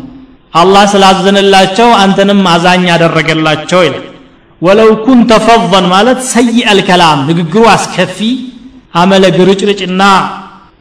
አላህ 0.52 0.84
ስላዘነላቸው 0.92 1.88
አንተንም 2.02 2.40
አዛኝ 2.52 2.84
ያደረገላቸው 2.92 3.80
ይላል። 3.86 4.04
ولو 4.62 4.90
كنت 5.06 5.30
فظا 5.46 5.86
ማለት 5.94 6.20
አልከላም 6.72 7.18
ንግግሩ 7.30 7.62
አስከፊ 7.74 8.18
አመለ 8.94 9.24
ግርጭርጭና 9.38 10.02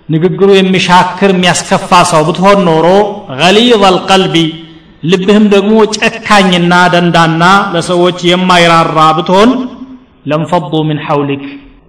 ንግግሩ 0.09 0.49
የሚሻክር 0.55 1.31
የሚያስከፋ 1.33 1.99
ሰው 2.11 2.21
ብትሆን 2.27 2.59
ኖሮ 2.67 2.87
ገሊዝ 3.39 3.83
አልቀልቢ 3.89 4.35
ልብህም 5.11 5.45
ደግሞ 5.53 5.73
ጨካኝና 5.97 6.73
ደንዳና 6.93 7.43
ለሰዎች 7.73 8.19
የማይራራ 8.29 8.99
ብትሆን 9.17 9.51
ለንፈዱ 10.31 10.73
ምን 10.89 10.99
ሐውሊክ 11.07 11.43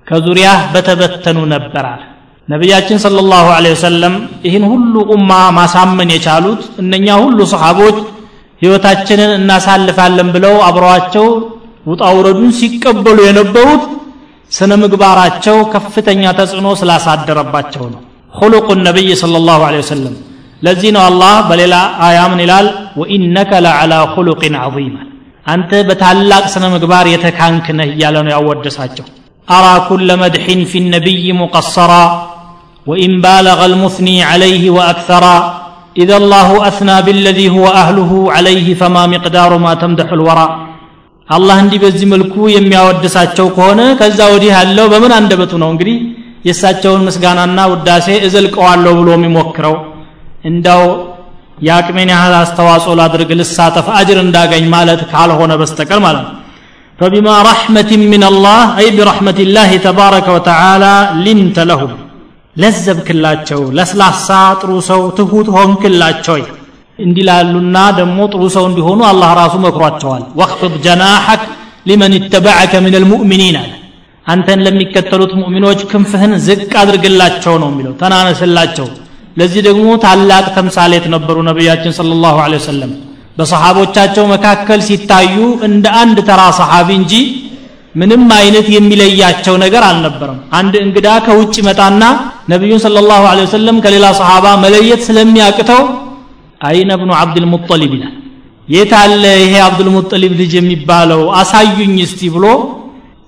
ከዙሪያህ 0.09 0.61
በተበተኑ 0.75 1.39
ነበራል 1.53 2.03
ነቢያችን 2.49 2.99
ስለ 3.05 3.23
ላሁ 3.31 3.47
ወሰለም 3.69 4.15
ይህን 4.47 4.65
ሁሉ 4.73 4.95
ኡማ 5.15 5.31
ማሳመን 5.59 6.11
የቻሉት 6.15 6.63
እነኛ 6.83 7.07
ሁሉ 7.23 7.39
ሰሓቦች 7.53 7.97
ህይወታችንን 8.63 9.33
እናሳልፋለን 9.39 10.29
ብለው 10.37 10.55
አብረዋቸው 10.69 11.27
ውጣውረዱን 11.91 12.53
ሲቀበሉ 12.61 13.19
የነበሩት 13.27 13.83
ስነ 14.58 14.72
ምግባራቸው 14.84 15.58
ከፍተኛ 15.74 16.24
ተጽዕኖ 16.40 16.68
ስላሳደረባቸው 16.82 17.86
ነው 17.94 18.02
خلق 18.40 18.68
النبي 18.78 19.10
صلى 19.22 19.38
الله 19.42 19.60
عليه 19.68 19.82
وسلم 19.86 20.14
ለዚህ 20.66 20.90
ነው 20.96 21.04
አላህ 21.10 21.36
በሌላ 21.50 21.76
አያ 22.08 22.20
ምን 22.32 22.40
ይላል 22.46 22.68
ወኢነከ 23.02 23.52
ለዓላ 23.66 23.94
خلق 24.16 24.42
عظيم 24.64 24.94
አንተ 25.54 25.72
በታላቅ 25.88 26.44
ስነ 26.54 26.66
ምግባር 26.74 27.06
የተካንክ 27.14 27.66
ነህ 27.78 27.88
እያለ 27.94 28.16
ነው 28.26 28.32
ያወደሳቸው 28.36 29.06
አራ 29.48 29.66
ኩለ 29.88 30.10
መድሕን 30.24 30.62
ፊ 30.72 30.84
ነቢይ 30.96 31.26
ሙቀሰራ 31.42 31.94
وإن 32.90 33.12
بالغ 33.22 33.60
المثني 33.66 34.18
عليه 34.32 34.64
وأكثرا 34.78 35.38
إذا 36.02 36.16
الله 36.18 36.50
أثنى 36.70 36.98
بالذي 37.02 37.48
هو 37.50 37.66
أهله 37.82 38.12
عليه 38.36 38.68
فما 38.74 39.04
مقدار 39.14 39.52
ما 39.58 39.74
تمدح 39.74 40.10
الورى 40.18 40.48
አላህ 41.30 41.58
እንዲህ 41.64 41.80
በዚህ 41.84 42.08
መልኩ 42.14 42.36
የሚያወድሳቸው 42.56 43.48
ከሆነ 43.56 43.82
ከዛ 44.00 44.20
ወዲህ 44.34 44.52
ያለው 44.58 44.86
በምን 44.94 45.14
አንደበቱ 45.20 45.52
ነው 45.64 45.70
እንግዲህ 45.74 45.98
የእሳቸውን 46.48 47.06
ምስጋናና 47.08 47.60
ውዳሴ 47.72 48.08
እዘልቀዋለሁ 48.28 48.94
ብሎ 49.00 49.10
የሚሞክረው 49.18 49.76
እንዳው 50.50 50.84
የአቅሜን 51.68 52.10
ያህል 52.14 52.36
አስተዋጽኦ 52.44 52.94
ላድርግ 53.00 53.32
ልሳተፍ 53.40 53.88
አጅር 54.00 54.20
እንዳገኝ 54.26 54.64
ማለት 54.76 55.02
ካልሆነ 55.14 55.54
በስተቀር 55.62 56.02
ማለት 56.08 56.24
ነው 56.28 56.38
فبما 57.00 57.36
رحمة 57.52 57.92
من 58.14 58.24
الله 58.32 58.62
أي 58.82 58.88
برحمة 58.98 59.40
الله 59.46 59.70
تبارك 59.88 60.28
وتعالى 60.36 60.94
لنت 61.26 61.58
لهم 61.72 61.92
ለዘብክላቸው 62.56 63.62
ለስላሳ 63.78 64.28
ጥሩ 64.62 64.72
ሰው 64.90 65.02
ትሁት 65.18 65.48
ሆንክላቸው 65.56 66.36
እንዲላሉና 66.99 67.79
ደግሞ 67.99 68.19
ጥሩ 68.33 68.43
ሰው 68.55 68.65
እንዲሆኑ 68.69 69.01
አላህ 69.09 69.31
ራሱ 69.41 69.55
መክሯቸዋል። 69.65 70.23
ወክፍድ 70.41 70.75
ጀናሐክ 70.87 71.43
ሊመን 71.89 72.15
ይተበዐከ 72.19 72.75
ምን 72.85 72.95
ልሙእሚኒን 72.97 73.57
አለ። 73.63 73.73
አንተን 74.27 74.61
ለሚከተሉት 74.67 75.33
ሙእሚኖች 75.41 75.81
ክንፍህን 75.91 76.33
ዝቅ 76.47 76.71
አድርግላቸው 76.83 77.55
ነው 77.63 77.69
የሚለው። 77.73 77.93
ተናነስላቸው። 78.01 78.87
ለዚህ 79.37 79.61
ደግሞ 79.69 79.89
ታላቅ 80.05 80.47
ተምሳሌት 80.57 81.05
ነበሩ 81.15 81.37
ነቢያችን 81.49 81.93
ስለ 81.99 82.13
ላሁ 82.25 82.37
ወሰለም። 82.55 82.93
በሰሓቦቻቸው 83.39 84.25
መካከል 84.35 84.81
ሲታዩ 84.89 85.37
እንደ 85.69 85.87
አንድ 86.03 86.19
ተራ 86.29 86.43
ሰሓቢ 86.61 86.89
እንጂ 87.01 87.13
ምንም 87.95 88.25
አይነት 88.39 88.67
የሚለያቸው 88.77 89.55
ነገር 89.65 89.83
አልነበረም። 89.91 90.39
አንድ 90.59 90.75
እንግዳ 90.85 91.09
ከውጭ 91.27 91.55
መጣና 91.69 92.03
ነቢዩን 92.49 92.81
ስለ 92.85 93.05
ላሁ 93.11 93.23
ወሰለም 93.43 93.77
ከሌላ 93.85 94.07
ሰሓባ 94.21 94.47
መለየት 94.65 95.01
ስለሚያቅተው 95.09 95.83
አይነ 96.66 96.92
ብኑ 97.02 97.12
አብድልሙጠሊብ 97.22 97.92
ይላል 97.98 98.16
የት 98.68 98.92
አለ 99.02 99.24
ይሄ 99.44 99.54
አብዱልሙጠሊብ 99.68 100.34
ልጅ 100.42 100.52
የሚባለው 100.60 101.22
አሳዩኝ 101.42 101.96
እስቲ 102.08 102.30
ብሎ 102.36 102.46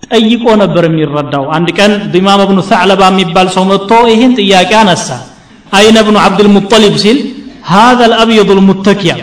ጠይቆ 0.08 0.46
ነበር 0.64 0.84
የሚረዳው 0.88 1.46
አንድ 1.58 1.70
ቀን 1.78 1.92
ዲማም 2.14 2.42
ብኑ 2.50 2.60
ሰዕለባ 2.72 3.04
የሚባል 3.12 3.48
ሰው 3.56 3.64
መጥቶ 3.72 3.92
ይህን 4.14 4.34
ጥያቄ 4.42 4.72
አነሳ 4.82 5.08
አይነ 5.80 5.98
ብኑ 6.10 6.18
አብድልሙጠሊብ 6.28 6.98
ሲል 7.06 7.20
هذا 7.74 8.04
الابيض 8.10 8.50
المتكيا 8.58 9.16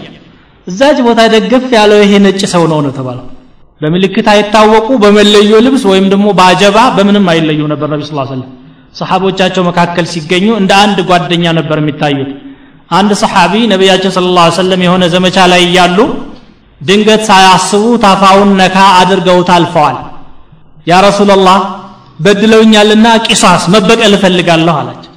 እዛች 0.66 0.98
ቦታ 1.06 1.20
ደገፍ 1.34 1.64
ያለው 1.78 1.98
ይሄ 2.04 2.12
ነጭ 2.24 2.40
ሰው 2.54 2.62
ነው 2.72 2.78
ነው 2.84 2.92
ተባለው 2.98 3.24
በምልክት 3.80 4.26
አይታወቁ 4.32 4.88
በመለዮ 5.02 5.52
ልብስ 5.66 5.82
ወይም 5.90 6.06
ደግሞ 6.12 6.26
በአጀባ 6.38 6.76
በምንም 6.96 7.26
አይለዩ 7.32 7.60
ነበር 7.72 7.88
ነቢ 7.92 8.00
ስ 8.08 8.12
ሰለም 8.32 8.48
ሰሓቦቻቸው 8.98 9.62
መካከል 9.70 10.04
ሲገኙ 10.12 10.46
እንደ 10.60 10.72
አንድ 10.84 10.98
ጓደኛ 11.10 11.44
ነበር 11.58 11.78
የሚታዩት 11.82 12.30
አንድ 12.89 13.11
ሰሓቢ 13.21 13.53
ነቢያችን 13.71 14.11
ስለ 14.15 14.27
ላ 14.35 14.41
ሰለም 14.57 14.81
የሆነ 14.85 15.03
ዘመቻ 15.13 15.37
ላይ 15.51 15.61
እያሉ 15.67 15.97
ድንገት 16.81 17.21
ሳያስቡ 17.29 17.83
ታፋውን 18.03 18.49
ነካ 18.59 18.77
አድርገውት 18.99 19.49
አልፈዋል። 19.55 19.97
ያ 20.87 20.95
ረሱላላህ 21.07 21.59
በድለውኛልና 22.25 23.07
ቂሳስ 23.27 23.63
መበቀል 23.75 24.13
እፈልጋለሁ 24.17 24.75
አላቸው። 24.81 25.11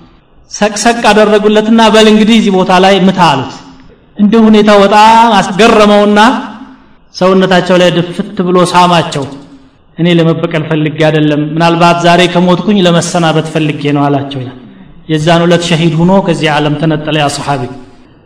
ሰቅሰቅ 0.50 1.00
አደረጉለትና 1.10 1.80
በል 1.94 2.06
እንግዲህ 2.12 2.36
እዚህ 2.40 2.52
ቦታ 2.58 2.72
ላይ 2.84 2.94
ምታ 3.08 3.20
አሉት። 3.32 3.54
እንደ 4.16 4.34
ሁኔታው 4.46 4.78
በጣም 4.84 5.32
አስገረመውና 5.40 6.20
ሰውነታቸው 7.14 7.76
ላይ 7.82 7.90
ድፍት 7.96 8.38
ብሎ 8.48 8.58
ሳማቸው። 8.72 9.24
እኔ 9.98 10.08
ለመበቀል 10.18 10.64
ፈልጌ 10.70 10.98
አይደለም 11.06 11.42
ምናልባት 11.54 11.98
ዛሬ 12.06 12.20
ከሞትኩኝ 12.34 12.78
ለመሰናበት 12.86 13.46
ፈልጌ 13.54 13.82
ነው 13.96 14.02
አላቸው 14.08 14.40
ይላል 14.42 14.58
የዛን 15.08 15.42
ሁለት 15.44 15.62
ሸሂድ 15.68 15.94
ሆኖ 16.00 16.12
ከዚህ 16.26 16.48
ዓለም 16.54 16.74
ተነጠለ 16.80 17.16
ያ 17.22 17.26
ሰሓቢ። 17.36 17.62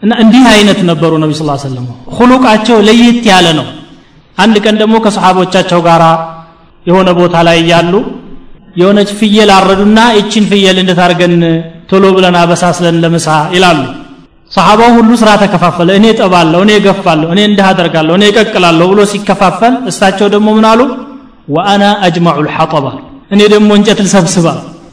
እና 0.02 0.12
እንዲህ 0.22 0.44
አይነት 0.52 0.80
ነበሩ 0.90 1.12
ነቢ 1.22 1.32
ስ 1.34 1.44
ሰለም 1.64 1.84
ሁሉቃቸው 2.16 2.78
ለየት 2.88 3.24
ያለ 3.30 3.46
ነው። 3.58 3.66
አንድ 4.38 4.56
ቀን 4.64 4.76
ደግሞ 4.82 4.94
ከሰሓቦቻቸው 5.04 5.80
ጋር 5.88 6.02
የሆነ 6.86 7.08
ቦታ 7.18 7.34
ላይ 7.48 7.56
እያሉ 7.62 7.94
የሆነች 8.76 9.10
ፍየል 9.18 9.50
አረዱና 9.56 9.98
ይችን 10.18 10.44
ፍየል 10.50 10.76
እንዴት 10.82 11.00
አድርገን 11.04 11.34
ቶሎ 11.90 12.04
ብለን 12.16 12.36
አበሳስለን 12.42 12.96
ለምሳ 13.04 13.26
ይላሉ። 13.54 13.80
ሰሓባው 14.50 14.90
ሁሉ 14.96 15.10
ስራ 15.20 15.30
ተከፋፈለ። 15.42 15.88
እኔ 15.98 16.06
ጠባለሁ 16.20 16.60
እኔ 16.66 16.72
ገፋለሁ 16.86 17.28
እኔ 17.34 17.40
እንዲህ 17.50 17.66
አደርጋለሁ 17.70 18.14
እኔ 18.18 18.24
እቀቅላለሁ 18.32 18.86
ብሎ 18.92 19.00
ሲከፋፈል 19.12 19.74
እሳቸው 19.90 20.26
ደግሞ 20.34 20.48
ምን 20.58 20.66
አሉ? 20.70 20.80
ወአና 21.48 21.84
አጅማዑ 22.06 22.38
ልሐጠባ 22.46 22.86
እኔ 23.34 23.40
ደግሞ 23.54 23.70
እንጨት 23.78 24.00
ልሰብስባ 24.06 24.46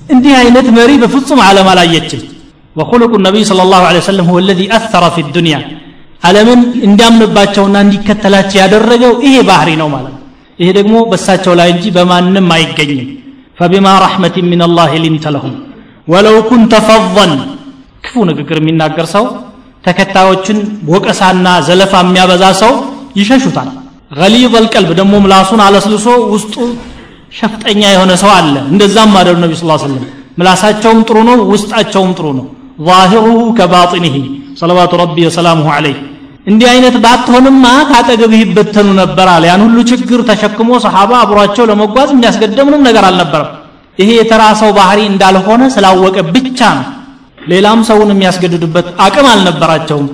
እንዲህ 0.09 0.33
አይነት 0.41 0.67
መሪ 0.77 0.91
በፍጹም 1.01 1.39
ዓለም 1.47 1.67
አላየችም። 1.71 2.21
ወኹልቁ 2.75 3.13
ነቢይ 3.25 3.43
ስለ 3.49 3.61
ላሁ 3.71 3.83
ሰለም 4.07 4.27
ሁወ 4.29 4.39
ለዚ 4.47 4.61
አሰረ 4.77 5.05
ፊ 5.15 5.23
ዱንያ 5.35 5.55
ዓለምን 6.23 6.61
እንዲያምንባቸውና 6.87 7.75
እንዲከተላቸው 7.85 8.57
ያደረገው 8.61 9.13
ይሄ 9.25 9.35
ባህሪ 9.49 9.69
ነው 9.81 9.87
ማለት 9.93 10.13
ነው። 10.13 10.21
ይሄ 10.59 10.69
ደግሞ 10.77 10.95
በሳቸው 11.11 11.53
ላይ 11.59 11.69
እንጂ 11.73 11.85
በማንም 11.97 12.47
አይገኝም። 12.55 13.09
ፈቢማ 13.59 13.87
ረሕመትን 14.03 14.45
ምን 14.51 14.61
ላህ 14.77 14.91
ሊንተ 15.03 15.25
ለሁም። 15.35 15.53
ወለው 16.07 16.37
ኩንተ 16.49 16.73
ፈظን 16.87 17.31
ክፉ 18.03 18.15
ንግግር 18.29 18.57
የሚናገር 18.61 19.07
ሰው 19.15 19.25
ተከታዮችን 19.85 20.57
ወቀሳና 20.93 21.47
ዘለፋ 21.67 21.93
የሚያበዛ 22.05 22.43
ሰው 22.61 22.73
ይሸሹታል። 23.19 23.69
ገሊዝ 24.19 24.45
ደግሞ 24.99 25.13
ምላሱን 25.23 25.61
አለስልሶ 25.65 26.05
ውስጡ 26.33 26.55
ሸፍጠኛ 27.38 27.82
የሆነ 27.94 28.12
ሰው 28.22 28.30
አለ 28.38 28.54
እንደዛም 28.72 29.14
አደሩ 29.20 29.36
ነቢ 29.44 29.52
ስ 29.60 29.64
ሰለም 29.84 30.02
ምላሳቸውም 30.38 31.00
ጥሩ 31.08 31.16
ነው 31.30 31.38
ውስጣቸውም 31.52 32.12
ጥሩ 32.18 32.26
ነው 32.40 32.46
ظاهره 32.88 33.38
كباطنه 33.58 34.16
صلوات 34.60 34.92
ربي 35.02 35.22
وسلامه 35.28 35.66
عليه 35.76 35.96
እንዲህ 36.50 36.66
አይነት 36.72 36.96
ባትሆንማ 37.04 37.64
ካጠገብህ 37.90 38.40
ይበተኑ 38.44 38.88
ነበር 39.02 39.26
አለ 39.34 39.44
ያን 39.50 39.62
ሁሉ 39.66 39.76
ችግር 39.90 40.20
ተሸክሞ 40.30 40.70
ሰሓባ 40.84 41.10
አብሯቸው 41.24 41.64
ለመጓዝ 41.70 42.08
የሚያስገደ 42.14 42.58
ምንም 42.66 42.82
ነገር 42.88 43.04
አልነበረም 43.08 43.50
ይሄ 43.98 44.08
የተራ 44.18 44.42
ሰው 44.62 44.70
ባህሪ 44.78 45.00
እንዳልሆነ 45.12 45.62
ስላወቀ 45.74 46.16
ብቻ 46.34 46.60
ነው 46.78 46.84
ሌላም 47.52 47.80
ሰውን 47.90 48.10
የሚያስገድዱበት 48.14 48.86
አቅም 49.06 49.26
አልነበራቸውም 49.32 50.06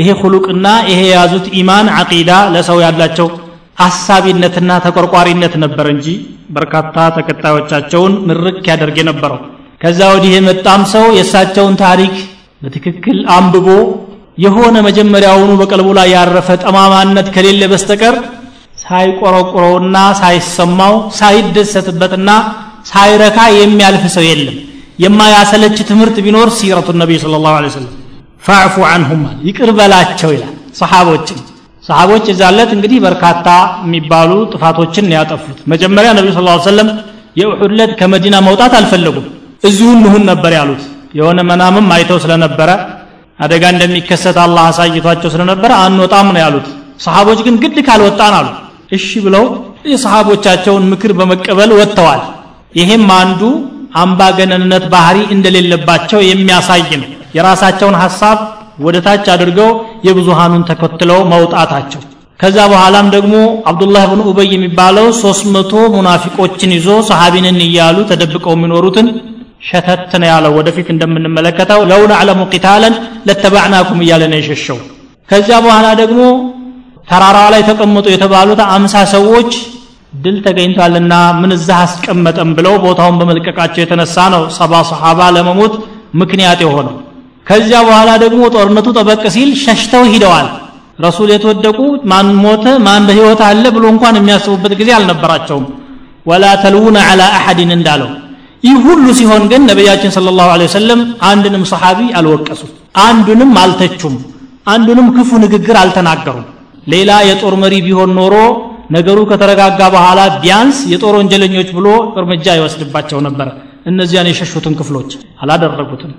ይሄ 0.00 0.08
ሁሉቅና 0.22 0.66
ይሄ 0.90 1.00
የያዙት 1.10 1.46
ኢማን 1.60 1.86
አቂዳ 2.00 2.30
ለሰው 2.54 2.80
ያላቸው 2.86 3.28
አሳቢነትና 3.77 4.71
ተቆርቋሪነት 4.85 5.53
ነበር 5.63 5.85
እንጂ 5.93 6.07
በርካታ 6.55 6.95
ተከታዮቻቸውን 7.17 8.13
ምርክ 8.29 8.63
ያደርግ 8.71 8.97
የነበረው። 9.01 9.39
ከዛ 9.81 9.99
ወዲህ 10.13 10.31
የመጣም 10.35 10.81
ሰው 10.93 11.05
የእሳቸውን 11.17 11.75
ታሪክ 11.83 12.15
በትክክል 12.61 13.19
አንብቦ 13.35 13.67
የሆነ 14.37 14.75
መጀመሪያውኑ 14.87 15.51
በቀልቡ 15.61 15.87
ላይ 15.97 16.09
ያረፈ 16.15 16.49
ጠማማነት 16.63 17.27
ከሌለ 17.35 17.63
በስተቀር 17.71 18.15
ሳይቆረቁረውና 18.83 19.97
ሳይሰማው 20.21 20.93
ሳይደሰትበትና 21.17 22.29
ሳይረካ 22.91 23.39
የሚያልፍ 23.57 24.03
ሰው 24.15 24.25
የለም። 24.29 24.57
የማያሰለች 25.03 25.77
ትምህርት 25.89 26.17
ቢኖር 26.25 26.49
ሲረቱ 26.57 26.89
ነቢይ 27.01 27.19
ስለ 27.23 27.35
ላሁ 27.45 27.69
ሰለም 27.75 27.91
ፋዕፉ 28.43 28.75
አንሁም 28.91 29.21
ይቅር 29.47 29.69
ይላል 30.31 30.51
ሰሓቦችን 30.79 31.39
ሰሓቦች 31.83 32.25
የዛለት 32.29 32.71
እንግዲህ 32.75 32.99
በርካታ 33.05 33.47
የሚባሉ 33.83 34.31
ጥፋቶችን 34.53 35.05
ያጠፉት። 35.15 35.59
መጀመሪያ 35.73 36.09
ነቢዩ 36.17 36.31
ስ 36.33 36.41
ሰለም 36.69 36.89
የኡሑድ 37.39 37.91
ከመዲና 37.99 38.35
መውጣት 38.47 38.73
አልፈለጉም። 38.79 39.27
እዚሁ 39.63 39.89
እንሁን 39.97 40.23
ነበር 40.31 40.51
ያሉት። 40.59 40.83
የሆነ 41.13 41.39
መናምም 41.49 41.87
አይተው 41.95 42.19
ስለነበረ 42.23 42.69
አደጋ 43.39 43.63
እንደሚከሰት 43.73 44.37
አላህ 44.43 44.63
አሳይቷቸው 44.69 45.29
ስለነበረ 45.35 45.71
አንወጣም 45.85 46.27
ነው 46.35 46.41
ያሉት። 46.43 46.67
ሰሓቦች 47.05 47.39
ግን 47.45 47.55
ግድ 47.63 47.77
ካልወጣን 47.87 48.33
አሉ። 48.39 48.47
እሺ 48.91 49.09
ብለው 49.25 49.45
የሰሓቦቻቸውን 49.91 50.83
ምክር 50.91 51.11
በመቀበል 51.19 51.71
ወጥተዋል። 51.79 52.21
ይሄም 52.75 53.05
አንዱ 53.19 53.41
አምባገነንነት 54.01 54.83
ባህሪ 54.93 55.17
እንደሌለባቸው 55.35 56.19
የሚያሳይ 56.23 56.83
ነው። 57.01 57.07
የራሳቸውን 57.35 57.95
ሐሳብ 58.03 58.37
ወደ 58.83 58.97
ታች 59.05 59.25
አድርገው 59.33 59.69
የብዙሃኑን 60.07 60.63
ተከትለው 60.69 61.19
መውጣታቸው። 61.33 62.01
ከዛ 62.39 62.57
በኋላም 62.71 63.07
ደግሞ 63.15 63.33
አብዱላህ 63.69 64.03
ብን 64.11 64.21
ኡበይ 64.29 64.47
የሚባለው 64.53 65.07
ሶስት 65.19 65.43
መቶ 65.55 65.73
ሙናፊቆችን 65.95 66.71
ይዞ 66.77 66.87
ሰሃቢንን 67.09 67.59
እያሉ 67.67 67.97
ተደብቀው 68.11 68.53
የሚኖሩትን 68.55 69.07
ሸተት 69.67 70.11
ነው 70.21 70.27
ያለው 70.29 70.53
ወደፊት 70.59 70.87
እንደምንመለከተው። 70.93 71.81
ለው 71.91 72.01
ነዕለሙ 72.11 72.39
ቂታለን 72.53 72.93
ለተባዕናኩም 73.27 73.99
እያለ 74.05 74.23
ነው 74.31 74.39
የሸሸው። 74.39 74.79
ከዚያ 75.29 75.57
በኋላ 75.65 75.87
ደግሞ 76.01 76.21
ተራራ 77.11 77.37
ላይ 77.53 77.61
ተቀመጡ 77.69 78.07
የተባሉት 78.11 78.59
አምሳ 78.73 78.95
ሰዎች 79.13 79.51
ድል 80.23 80.37
ተገኝቷልና 80.45 81.13
ምን 81.39 81.51
እዛ 81.55 81.69
አስቀመጠም 81.85 82.49
ብለው 82.57 82.73
ቦታውን 82.85 83.17
በመልቀቃቸው 83.19 83.81
የተነሳ 83.81 84.25
ነው 84.33 84.43
ሰባ 84.57 84.81
ሰሓባ 84.89 85.29
ለመሞት 85.35 85.73
ምክንያት 86.21 86.59
የሆነው 86.65 86.95
ከዚያ 87.51 87.77
በኋላ 87.87 88.09
ደግሞ 88.21 88.41
ጦርነቱ 88.53 88.87
ጠበቅ 88.97 89.23
ሲል 89.33 89.49
ሸሽተው 89.61 90.03
ሂደዋል። 90.11 90.47
ረሱል 90.99 91.29
የተወደቁ 91.33 91.79
ማን 92.11 92.27
ሞተ 92.43 92.65
ማን 92.85 93.03
በህይወት 93.07 93.41
አለ 93.47 93.63
ብሎ 93.75 93.85
እንኳን 93.93 94.17
የሚያስቡበት 94.19 94.73
ጊዜ 94.79 94.89
አልነበራቸውም። 94.97 95.65
ወላ 96.25 96.45
ተልውነ 96.63 96.97
ዐላ 97.07 97.21
አሐድን 97.37 97.71
እንዳለው። 97.77 98.09
ይህ 98.63 98.75
ሁሉ 98.85 99.05
ሲሆን 99.19 99.43
ግን 99.51 99.61
ነቢያችን 99.69 100.13
ስለ 100.15 100.33
ላሁ 100.39 100.49
ወሰለም 100.63 100.99
አንድንም 101.29 101.63
ሰሓቢ 101.71 101.99
አልወቀሱም 102.19 102.71
አንዱንም 103.05 103.51
አልተቹም 103.63 104.15
አንዱንም 104.67 105.07
ክፉ 105.15 105.39
ንግግር 105.45 105.75
አልተናገሩም። 105.81 106.45
ሌላ 106.87 107.11
የጦር 107.29 107.55
መሪ 107.63 107.75
ቢሆን 107.87 108.11
ኖሮ 108.19 108.35
ነገሩ 108.91 109.19
ከተረጋጋ 109.31 109.81
በኋላ 109.95 110.21
ቢያንስ 110.43 110.79
የጦር 110.93 111.15
ወንጀለኞች 111.19 111.69
ብሎ 111.77 111.87
እርምጃ 112.21 112.45
ይወስድባቸው 112.57 113.21
ነበር። 113.27 113.49
እነዚያን 113.91 114.29
የሸሹትን 114.31 114.73
ክፍሎች 114.79 115.11
አላደረጉትም 115.43 116.11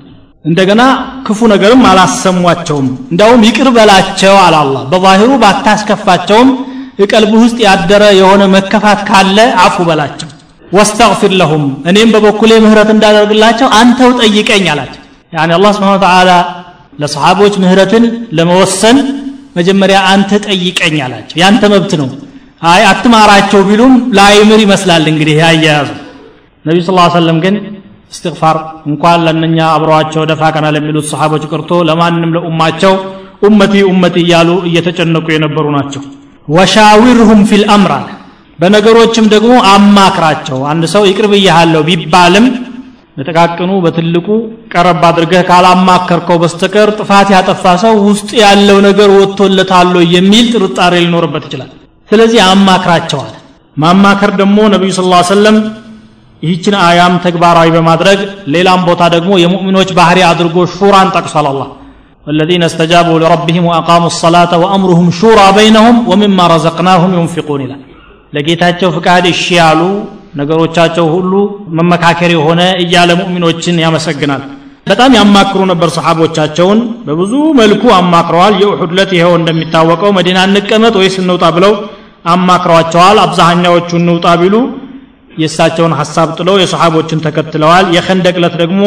እንደገና 0.45 0.83
ክፉ 1.27 1.41
ነገርም 1.53 1.83
አላሰሟቸውም። 1.91 2.87
እንዳውም 3.13 3.43
ይቅር 3.49 3.69
በላቸው 3.77 4.35
አለ 4.45 4.55
አላ 4.63 4.77
በዛሂሩ 4.93 5.31
ባታስከፋቸውም 5.43 6.49
እቀልብ 7.03 7.33
ውስጥ 7.43 7.59
ያደረ 7.67 8.03
የሆነ 8.19 8.43
መከፋት 8.55 9.01
ካለ 9.09 9.39
አፉ 9.65 9.77
በላቸው። 9.89 10.29
ወስተግፊር 10.73 11.33
ለሁም 11.41 11.65
እኔም 11.91 12.11
በበኩሌ 12.15 12.53
ምህረት 12.65 12.91
እንዳደርግላቸው 12.95 13.69
አንተው 13.79 14.11
ጠይቀኝ 14.21 14.67
አላቸው። 14.75 15.01
ያኒ 15.33 15.51
አላህ 15.57 15.71
ስብሓን 15.77 16.01
ተዓላ 16.05 16.31
ለሰሓቦች 16.99 17.55
ምህረትን 17.63 18.05
ለመወሰን 18.39 18.99
መጀመሪያ 19.59 19.99
አንተ 20.13 20.41
ጠይቀኝ 20.47 20.97
አላቸው። 21.07 21.37
ያንተ 21.43 21.63
መብት 21.75 21.93
ነው። 22.01 22.09
አይ 22.63 22.83
አትማራቸው 22.91 23.61
ቢሉም 23.69 23.95
ላይምር 24.19 24.61
ይመስላል 24.65 25.05
እንግዲህ 25.13 25.37
ያያያዙ 25.43 25.89
ነቢዩ 26.65 26.83
ስ 26.87 26.93
ሰለም 27.15 27.39
ግን 27.45 27.55
እስትግፋር 28.13 28.57
እንኳን 28.89 29.21
ለእነኛ 29.27 29.59
አብረዋቸው 29.75 30.23
ደፋ 30.31 30.43
ቀና 30.55 30.67
ለሚሉት 30.75 31.07
ሰሓቦች 31.13 31.45
ቀርቶ 31.53 31.71
ለማንም 31.89 32.33
ለኡማቸው 32.37 32.95
ኡመቲ 33.47 33.75
ኡመቲ 33.91 34.17
እያሉ 34.25 34.51
እየተጨነቁ 34.69 35.27
የነበሩ 35.35 35.67
ናቸው። 35.77 36.03
ወሻዊርሁም 36.49 37.41
ፊል 37.51 37.65
አምር 37.75 37.93
አለ 37.97 38.09
በነገሮችም 38.59 39.27
ደግሞ 39.33 39.53
አማክራቸው። 39.73 40.59
አንድ 40.73 40.85
ሰው 40.93 41.03
ይቅር 41.11 41.27
ብያሃለሁ 41.33 41.81
ቢባልም 41.89 42.47
በጠቃቅኑ 43.17 43.71
በትልቁ 43.85 44.27
ቀረብ 44.73 45.03
አድርገህ 45.09 45.43
ካላማከርከው 45.49 46.37
በስተቀር 46.43 46.91
ጥፋት 46.99 47.29
ያጠፋ 47.35 47.65
ሰው 47.83 47.95
ውስጥ 48.07 48.31
ያለው 48.43 48.79
ነገር 48.87 49.11
ወጥቶለታል 49.17 49.91
የሚል 50.15 50.47
ጥርጣሬ 50.55 50.95
ሊኖርበት 51.05 51.45
ይችላል። 51.49 51.71
ስለዚህ 52.09 52.41
አማክራቸዋል። 52.47 53.33
ማማከር 53.77 54.31
ደግሞ 54.41 54.59
ነቢዩ 54.73 54.91
ስ 54.97 55.03
ሰለም 55.31 55.57
ይህችን 56.44 56.76
አያም 56.88 57.14
ተግባራዊ 57.26 57.68
በማድረግ 57.76 58.20
ሌላም 58.56 58.82
ቦታ 58.90 59.04
ደግሞ 59.16 59.32
የሙእሚኖች 59.44 59.90
ባህሪ 60.00 60.20
አድርጎ 60.32 60.58
ሹራን 60.78 61.12
ጠቅሷል 61.18 61.48
አላህ 61.54 61.70
والذين 62.28 62.64
استجابوا 62.70 63.22
لربهم 63.24 63.64
وأقاموا 63.70 64.10
الصلاة 64.14 64.52
وأمرهم 64.64 65.08
شورى 65.20 65.48
بينهم 65.60 65.96
ومما 66.10 66.44
رزقناهم 66.56 67.12
ينفقون 67.20 67.60
إلى 67.66 67.76
ለጌታቸው 68.36 68.90
ፍቃድ 68.98 69.26
እሺ 69.34 69.44
ያሉ 69.62 69.82
ነገሮቻቸው 70.40 71.06
ሁሉ 71.16 71.34
መመካከር 71.78 72.32
የሆነ 72.36 72.62
እያለ 72.84 73.10
ሙእሚኖችን 73.20 73.76
ያመሰግናል 73.86 74.42
በጣም 74.90 75.12
ያማክሩ 75.20 75.62
ነበር 75.72 75.90
ሰሓቦቻቸውን 75.98 76.80
በብዙ 77.08 77.34
መልኩ 77.62 77.84
አማክረዋል 78.00 78.54
የኡሑድ 78.64 78.92
ለት 79.00 79.12
ይኸው 79.18 79.34
እንደሚታወቀው 79.40 80.12
መዲና 80.18 80.38
እንቀመጥ 80.50 80.94
ወይስ 81.02 81.16
እንውጣ 81.24 81.46
ብለው 81.58 81.74
አማክረዋቸዋል 82.34 83.18
አብዛኛዎቹ 83.26 83.90
እንውጣ 84.02 84.28
ቢሉ 84.42 84.56
የእሳቸውን 85.37 85.95
ሐሳብ 86.01 86.29
ጥለው 86.39 86.57
የሰሓቦችን 86.61 87.23
ተከትለዋል። 87.27 87.87
የኸንደቅ 87.97 88.37
ለት 88.45 88.55
ደግሞ 88.63 88.83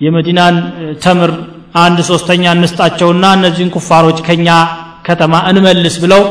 የመዲናን 0.00 0.56
ተምር 1.04 1.30
አንድ 1.78 1.98
ሶስተኛ 2.10 2.44
እንስጣቸውና 2.56 3.24
እነዚህን 3.36 3.72
ኩፋሮች 3.76 4.18
ከኛ 4.26 4.48
ከተማ 5.08 5.34
እንመልስ 5.50 5.96
ብለው 6.04 6.22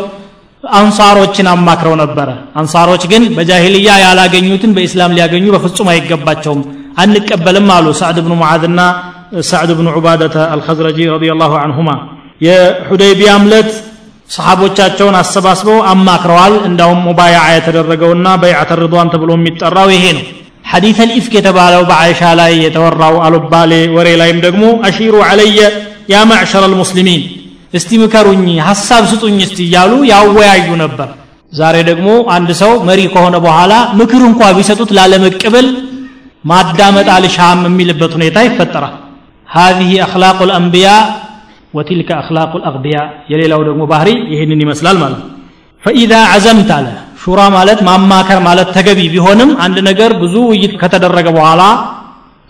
አንሳሮችን 0.64 1.48
አማክረው 1.52 1.96
ነበረ። 2.02 2.30
አንሳሮች 2.60 3.04
ግን 3.12 3.24
በጃሂልያ 3.38 3.90
ያላገኙትን 4.04 4.72
በኢስላም 4.78 5.14
ሊያገኙ 5.18 5.46
በፍጹም 5.56 5.90
አይገባቸውም 5.94 6.62
አንቀበልም 7.02 7.68
አሉ 7.76 7.88
ሳዕድ 8.00 8.18
ብኑ 8.26 8.34
ሙዓዝና 8.42 8.80
ሳዕድ 9.50 9.72
ብኑ 9.78 9.88
ዑባደተ 9.98 10.36
አልኸዝረጂ 10.54 11.00
ረዲየላሁ 11.14 11.54
አንሁማ። 11.64 11.90
የሑደይቢያም 12.48 13.46
ለት 13.52 13.72
ሰሓቦቻቸውን 14.31 15.17
አሰባስበው 15.21 15.79
አማክረዋል 15.93 16.55
እንዳውም 16.69 17.01
ሙባያዓ 17.09 17.47
የተደረገውና 17.57 18.29
በይዓተ 18.43 18.71
ርድዋን 18.81 19.11
ተብሎ 19.15 19.31
የሚጠራው 19.37 19.88
ይሄ 19.95 20.05
ነው 20.19 20.25
ሐዲተ 20.71 20.99
ልኢፍክ 21.09 21.33
የተባለው 21.38 21.83
በአይሻ 21.91 22.21
ላይ 22.41 22.53
የተወራው 22.65 23.17
አሉባሌ 23.27 23.73
ወሬ 23.97 24.09
ላይም 24.21 24.38
ደግሞ 24.47 24.65
አሺሩ 24.88 25.15
አለየ 25.31 25.59
ያ 26.12 26.21
ማዕሸረ 26.31 26.62
ልሙስሊሚን 26.73 27.23
እስቲ 27.79 27.91
ምከሩኝ 28.03 28.47
ሐሳብ 28.69 29.03
ስጡኝ 29.12 29.37
እስቲ 29.47 29.59
እያሉ 29.69 29.93
ያወያዩ 30.12 30.69
ነበር 30.85 31.09
ዛሬ 31.53 31.77
ደግሞ 31.91 32.09
አንድ 32.37 32.51
ሰው 32.62 32.73
መሪ 32.88 33.01
ከሆነ 33.15 33.37
በኋላ 33.47 33.73
ምክር 34.01 34.23
እንኳ 34.31 34.51
ቢሰጡት 34.59 34.91
ላለመቀበል 34.99 35.67
ማዳመጥ 36.51 37.09
አልሻም 37.17 37.61
የሚልበት 37.71 38.12
ሁኔታ 38.19 38.38
ይፈጠራል 38.49 38.97
هذه 39.49 39.91
أخلاق 40.07 40.38
الأنبياء 40.49 41.03
ወቲልከ 41.78 42.10
አክላቁ 42.20 42.54
አቅብያ 42.70 42.98
የሌላው 43.32 43.62
ደግሞ 43.68 43.84
ባህሪ 43.92 44.10
ይህንን 44.34 44.62
ይመስላል 44.66 44.98
ማለት 45.04 45.20
ነው። 45.22 45.28
ፈኢዛ 45.84 46.13
አዘምት 46.34 46.72
አለ። 46.78 46.88
ሹራ 47.24 47.42
ማለት 47.56 47.80
ማማከር 47.88 48.40
ማለት 48.46 48.70
ተገቢ 48.76 49.00
ቢሆንም 49.13 49.50
አንድ 49.63 49.78
ነገር 49.90 50.12
ብዙ 50.22 50.36
ውይይት 50.50 50.74
ከተደረገ 50.82 51.28
በኋላ 51.38 51.62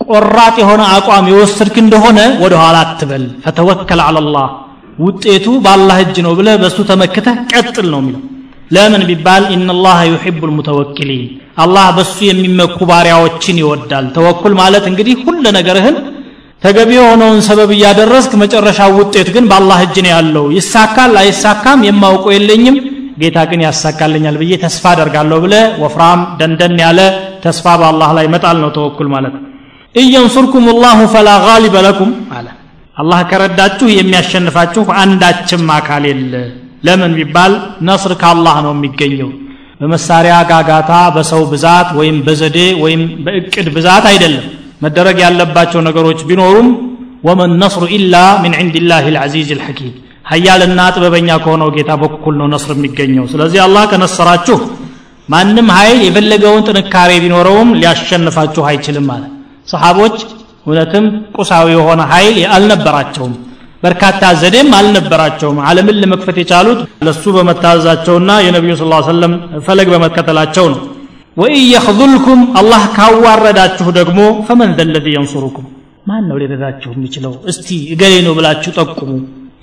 ቆራጥ 0.00 0.54
የሆነ 0.62 0.82
አቋም 0.94 1.26
የወሰድክ 1.30 1.76
እንደሆነ 1.82 2.18
ወደ 2.42 2.54
ኋላ 2.62 2.76
አትበል። 2.84 3.24
ፈተወከል 3.44 4.00
አላላህ 4.04 4.46
ውጤቱ 4.98 5.46
በአላህ 5.64 5.96
እጅ 6.04 6.16
ነው 6.26 6.32
ብለ 6.38 6.48
በእሱ 6.62 6.78
ተመክተህ 6.90 7.36
ቀጥል 7.52 7.86
ነው 7.92 8.00
የሚለው። 8.02 8.22
ለምን 8.70 9.02
ቢባል 9.08 9.44
ኢናላህ 9.54 9.98
ዩሕቡ 10.08 10.40
ልሙተወኪሊን 10.48 11.26
አላህ 11.56 11.86
በሱ 11.96 12.16
የሚመኩ 12.28 12.78
ባሪያዎችን 12.90 13.56
ይወዳል። 13.62 14.06
ተወኩል 14.16 14.54
ማለት 14.60 14.84
እንግዲህ 14.90 15.14
ሁለ 15.24 15.44
ነገርህን 15.58 15.96
ተገቢ 16.62 16.90
የሆነውን 16.96 17.40
ሰበብ 17.46 17.70
እያደረስክ 17.74 18.32
መጨረሻ 18.42 18.80
ውጤት 18.96 19.28
ግን 19.34 19.44
በአላህ 19.50 19.78
እጅ 19.84 19.96
ነው 20.04 20.12
ያለው። 20.14 20.46
ይሳካል 20.56 21.12
አይሳካም 21.20 21.84
የማውቀው 21.88 22.32
የለኝም 22.36 22.76
ጌታ 23.20 23.38
ግን 23.50 23.60
ያሳካልኛል 23.66 24.36
ብዬ 24.40 24.52
ተስፋ 24.64 24.84
አደርጋለሁ 24.92 25.38
ብለ 25.44 25.54
ወፍራም 25.82 26.20
ደንደን 26.40 26.76
ያለ 26.82 27.00
ተስፋ 27.44 27.66
በአላህ 27.80 28.10
ላይ 28.18 28.26
መጣል 28.34 28.58
ነው 28.64 28.70
ተወኩል 28.76 29.08
ማለት 29.14 29.34
እየንሱርኩም 29.94 30.66
ላሁ 30.82 30.98
ፈላ 31.14 31.28
ጋሊበ 31.46 31.76
ለኩም 31.86 32.10
አለ። 32.36 32.46
አላህ 32.96 33.20
ከረዳችሁ 33.30 33.88
የሚያሸንፋችሁ 33.92 34.84
አንዳችም 35.02 35.66
አካል 35.78 36.04
የለ። 36.10 36.34
ለምን 36.86 37.12
ቢባል 37.18 37.52
ነስር 37.88 38.12
ከአላህ 38.20 38.56
ነው 38.66 38.72
የሚገኘው። 38.76 39.30
በመሳሪያ 39.80 40.36
ጋጋታ 40.50 40.92
በሰው 41.16 41.42
ብዛት 41.52 41.88
ወይም 41.98 42.16
በዘዴ 42.26 42.58
ወይም 42.82 43.02
በእቅድ 43.24 43.66
ብዛት 43.76 44.04
አይደለም 44.10 44.46
መደረግ 44.80 45.16
ያለባቸው 45.24 45.80
ነገሮች 45.88 46.20
ቢኖሩም 46.28 46.68
ወመን 47.28 47.52
ነስሩ 47.62 47.84
ኢላ 47.96 48.14
ምን 48.42 48.52
ዕንድላህ 48.60 49.04
ልዓዚዝ 49.14 49.48
ልሐኪም 49.58 49.94
ሀያልና 50.26 50.80
ጥበበኛ 50.94 51.28
ከሆነው 51.44 51.68
ጌታ 51.76 51.90
በኩል 52.02 52.34
ነው 52.40 52.46
ነስር 52.52 52.72
የሚገኘው። 52.76 53.24
ስለዚህ 53.32 53.60
አላህ 53.64 53.84
ከነሰራችሁ 53.92 54.58
ማንም 55.28 55.68
ኃይል 55.76 55.98
የፈለገውን 56.04 56.64
ጥንካሬ 56.68 57.10
ቢኖረውም 57.24 57.70
ሊያሸንፋችሁ 57.80 58.62
አይችልም 58.70 59.06
ማለት 59.10 59.32
ሰሓቦች 59.68 60.16
እውነትም 60.66 61.04
ቁሳዊ 61.36 61.66
የሆነ 61.74 62.00
ኃይል 62.12 62.38
አልነበራቸውም። 62.56 63.34
በርካታ 63.82 64.22
ዘዴም 64.40 64.70
አልነበራቸውም። 64.78 65.58
ዓለምን 65.66 65.98
ለመክፈት 66.02 66.36
የቻሉት 66.40 66.78
ለሱ 67.06 67.24
በመታዘዛቸውና 67.36 68.30
የነቢዩ 68.46 68.74
ስ 68.76 68.86
ሰለም 69.08 69.34
ፈለግ 69.66 69.88
በመከተላቸው 69.94 70.66
ነው 70.72 70.80
ወኢን 71.37 71.63
የኽዙልኩም 71.73 72.41
አላህ 72.59 72.81
ካዋረዳችሁ 72.97 73.87
ደግሞ 73.99 74.19
ፈመን 74.47 74.71
ዘ 74.77 74.83
ለዚ 74.89 75.07
የንሱሩኩም 75.15 75.67
ማን 76.09 76.23
ነው 76.29 76.37
ሊረዳችሁ 76.41 76.89
የሚችለው 76.95 77.33
እስቲ 77.51 77.67
እገሌ 77.93 78.13
ነው 78.27 78.33
ብላችሁ 78.39 78.71
ጠቁሙ 78.79 79.11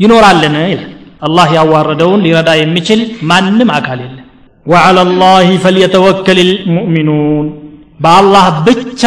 ይኖራልን 0.04 0.56
ይላል 0.64 0.88
አላህ 1.28 1.48
ያዋረደውን 1.58 2.22
ሊረዳ 2.26 2.50
የሚችል 2.62 3.02
ማንም 3.30 3.70
አካል 3.78 4.00
የለም 4.06 4.26
وعلى 4.66 5.00
الله 5.06 5.48
فليتوكل 5.64 6.38
المؤمنون 6.48 7.46
በአላህ 8.00 8.46
ብቻ 8.66 9.02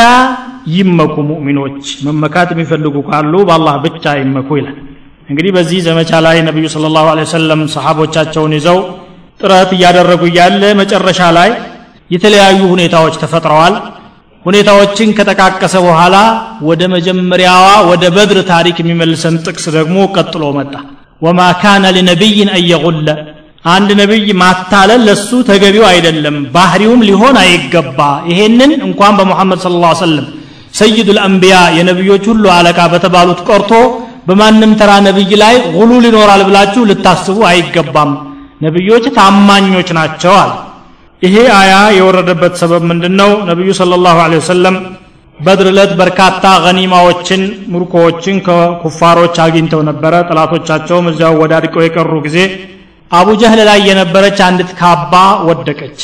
ይመኩ 0.77 1.15
ሙእሚኖች 1.29 1.85
መመካት 2.07 2.49
የሚፈልጉ 2.53 2.95
ካሉ 3.09 3.33
በአላህ 3.47 3.75
ብቻ 3.85 4.05
ይመኩ 4.21 4.49
ይላል 4.59 4.77
እንግዲህ 5.29 5.51
በዚህ 5.57 5.79
ዘመቻ 5.87 6.11
ላይ 6.25 6.37
ነቢዩ 6.47 6.65
ስለ 6.75 6.85
ላሁ 6.95 7.05
ወሰለም 7.21 7.61
ሰሓቦቻቸውን 7.75 8.53
ይዘው 8.57 8.79
ጥረት 9.41 9.71
እያደረጉ 9.77 10.21
እያለ 10.31 10.63
መጨረሻ 10.81 11.21
ላይ 11.37 11.49
የተለያዩ 12.10 12.60
ሁኔታዎች 12.72 13.14
ተፈጥረዋል። 13.22 13.74
ሁኔታዎችን 14.44 15.08
ከጠቃቀሰ 15.16 15.74
በኋላ 15.86 16.16
ወደ 16.68 16.82
መጀመሪያዋ 16.94 17.64
ወደ 17.90 18.04
በድር 18.16 18.38
ታሪክ 18.52 18.76
የሚመልሰን 18.80 19.34
ጥቅስ 19.46 19.64
ደግሞ 19.76 19.96
ቀጥሎ 20.16 20.44
መጣ። 20.58 20.74
ወማ 21.22 21.40
ካነ 21.62 21.84
ሊነቢይን 21.96 22.50
አየጉለ 22.56 23.08
አንድ 23.68 23.88
ነቢይ 24.00 24.28
ማታለል 24.42 25.00
ለሱ 25.08 25.30
ተገቢው 25.48 25.84
አይደለም 25.90 26.36
ባህሪውም 26.54 27.00
ሊሆን 27.08 27.36
አይገባ። 27.42 27.98
ይሄንን 28.30 28.72
እንኳን 28.86 29.16
በሙሐመድ 29.18 29.60
ስለ 29.64 29.74
ላ 29.82 29.90
ሰለም 30.02 30.26
ሰይዱ 30.78 31.08
ልአንቢያ 31.16 31.56
የነቢዮች 31.78 32.24
ሁሉ 32.32 32.44
አለቃ 32.56 32.78
በተባሉት 32.92 33.40
ቀርቶ 33.48 33.72
በማንም 34.28 34.72
ተራ 34.80 34.90
ነቢይ 35.06 35.30
ላይ 35.42 35.54
ጉሉል 35.74 36.04
ይኖራል 36.08 36.42
ብላችሁ 36.48 36.82
ልታስቡ 36.90 37.38
አይገባም። 37.50 38.10
ነቢዮች 38.64 39.04
ታማኞች 39.18 39.88
ናቸው 39.98 40.32
አለ 40.40 40.50
ይሄ 41.22 41.36
አያ 41.54 41.74
የወረደበት 41.96 42.52
ሰበብ 42.60 42.82
ምንድን 42.90 43.14
ነው 43.20 43.30
ነቢዩ 43.48 43.70
ስለ 43.78 43.94
ላሁ 44.02 44.18
ወሰለም 44.34 44.76
በድር 45.38 45.66
ዕለት 45.70 45.92
በርካታ 46.00 46.44
ገኒማዎችን 46.64 47.42
ምርኮዎችን 47.72 48.36
ከኩፋሮች 48.46 49.36
አግኝተው 49.44 49.82
ነበረ። 49.88 50.14
ጠላቶቻቸውም 50.28 51.08
እዚያው 51.10 51.34
ወዳድቀው 51.42 51.82
የቀሩ 51.84 52.14
ጊዜ 52.26 52.38
አቡ 53.10 53.28
ላይ 53.62 53.80
የነበረች 53.88 54.38
አንዲት 54.48 54.70
ካባ 54.80 55.12
ወደቀች። 55.48 56.00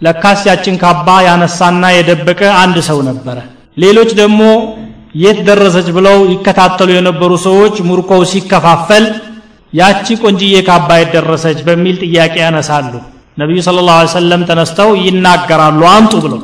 ለካስ 0.00 0.42
ያችን 0.50 0.76
ካባ 0.82 1.08
ያነሳና 1.28 1.84
የደበቀ 1.96 2.42
አንድ 2.62 2.76
ሰው 2.88 3.00
ነበረ። 3.10 3.38
ሌሎች 3.76 4.10
ደግሞ 4.22 4.40
የት 5.16 5.38
ደረሰች 5.48 5.88
ብለው 5.96 6.18
ይከታተሉ 6.32 6.90
የነበሩ 6.96 7.30
ሰዎች 7.46 7.76
ሙርኮው 7.88 8.22
ሲከፋፈል 8.32 9.06
ያቺ 9.72 10.06
ቆንጅዬ 10.22 10.56
ካባ 10.68 10.90
የት 11.00 11.10
ደረሰች 11.16 11.58
በሚል 11.68 11.96
ጥያቄ 12.04 12.34
ያነሳሉ 12.44 12.92
ነቢዩ 13.40 13.58
ስለ 13.66 13.78
ላሁ 13.88 14.06
ሰለም 14.14 14.42
ተነስተው 14.48 14.90
ይናገራሉ 15.04 15.80
አምጡ 15.92 16.14
ብለው 16.24 16.40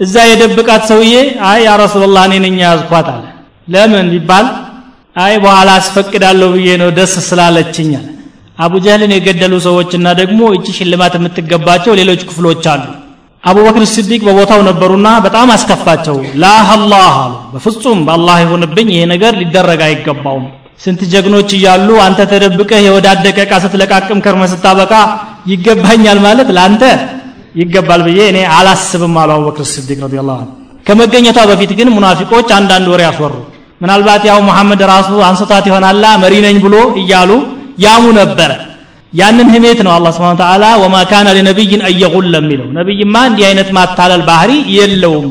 እዛ 0.00 0.14
የደብቃት 0.28 0.82
ሰውዬ 0.90 1.14
አይ 1.48 1.60
ያ 1.66 1.72
ረሱላላህ 1.82 2.22
እኔ 2.28 2.34
ነኝ 2.44 2.56
ያዝኳት 2.64 3.08
አለ። 3.12 3.22
ለምን 3.68 4.06
ቢባል 4.14 4.46
አይ 5.16 5.34
በኋላ 5.44 5.68
አስፈቅዳለሁ 5.80 6.48
ብዬ 6.54 6.68
ነው 6.80 6.88
ደስ 6.96 7.14
ስላለችኝ 7.28 7.90
አለ። 7.98 8.08
አቡ 8.58 8.72
ጀህልን 8.84 9.12
የገደሉ 9.14 9.54
ሰዎችና 9.66 10.06
ደግሞ 10.20 10.40
እቺ 10.56 10.66
ሽልማት 10.78 11.14
የምትገባቸው 11.18 11.92
ሌሎች 12.00 12.20
ክፍሎች 12.28 12.64
አሉ። 12.72 12.84
አቡበክር 13.44 13.84
ስዲቅ 13.92 14.20
በቦታው 14.26 14.60
ነበሩና 14.68 15.08
በጣም 15.24 15.48
አስከፋቸው። 15.54 16.18
ላህ 16.42 16.68
አላህ 16.76 17.14
አሉ። 17.22 17.32
በፍጹም 17.54 17.98
በአላህ 18.06 18.36
ይሁንብኝ 18.44 18.88
ይሄ 18.94 19.02
ነገር 19.12 19.32
ሊደረግ 19.40 19.80
አይገባውም። 19.88 20.46
ስንት 20.84 21.00
ጀግኖች 21.12 21.50
እያሉ 21.58 21.88
አንተ 22.04 22.20
ተደብቀህ 22.30 22.80
የወዳደቀ 22.86 23.38
ዕቃ 23.44 23.52
ስትለቃቅም 23.64 24.22
ከርመ 24.24 24.44
ስታበቃ 24.52 24.92
ይገባኛል 25.44 26.18
ማለት 26.26 26.48
ለአንተ 26.56 26.82
ይገባል 27.60 28.00
ብዬ 28.06 28.20
እኔ 28.30 28.38
አላስብም 28.56 29.16
አሉ 29.22 29.30
አቡበክር 29.36 29.66
ስዲቅ 29.72 29.98
ረዲ 30.04 30.14
ላሁ 30.28 30.40
ከመገኘቷ 30.86 31.38
በፊት 31.50 31.70
ግን 31.78 31.88
ሙናፊቆች 31.96 32.48
አንዳንድ 32.56 32.86
ወሬ 32.92 33.02
ያስወሩ 33.08 33.34
ምናልባት 33.82 34.22
ያው 34.30 34.38
መሐመድ 34.48 34.80
ራሱ 34.92 35.10
አንስቷት 35.28 35.64
ይሆናላ 35.70 36.04
መሪ 36.22 36.34
ነኝ 36.46 36.56
ብሎ 36.64 36.76
እያሉ 37.00 37.30
ያሙ 37.84 38.04
ነበረ። 38.18 38.50
ያንን 39.12 39.48
ህሜት 39.54 39.80
ነው 39.86 39.92
አላ 39.94 40.08
ስብን 40.16 40.38
ተዓላ 40.40 40.64
ወማ 40.82 40.96
ካነ 41.10 41.28
ሊነቢይን 41.36 41.82
አየጉል 41.88 42.32
የሚለው። 42.38 42.68
ነቢይማ 42.78 43.14
እንዲህ 43.30 43.44
አይነት 43.48 43.68
ማታለል 43.76 44.22
ባህሪ 44.28 44.50
የለውም 44.76 45.26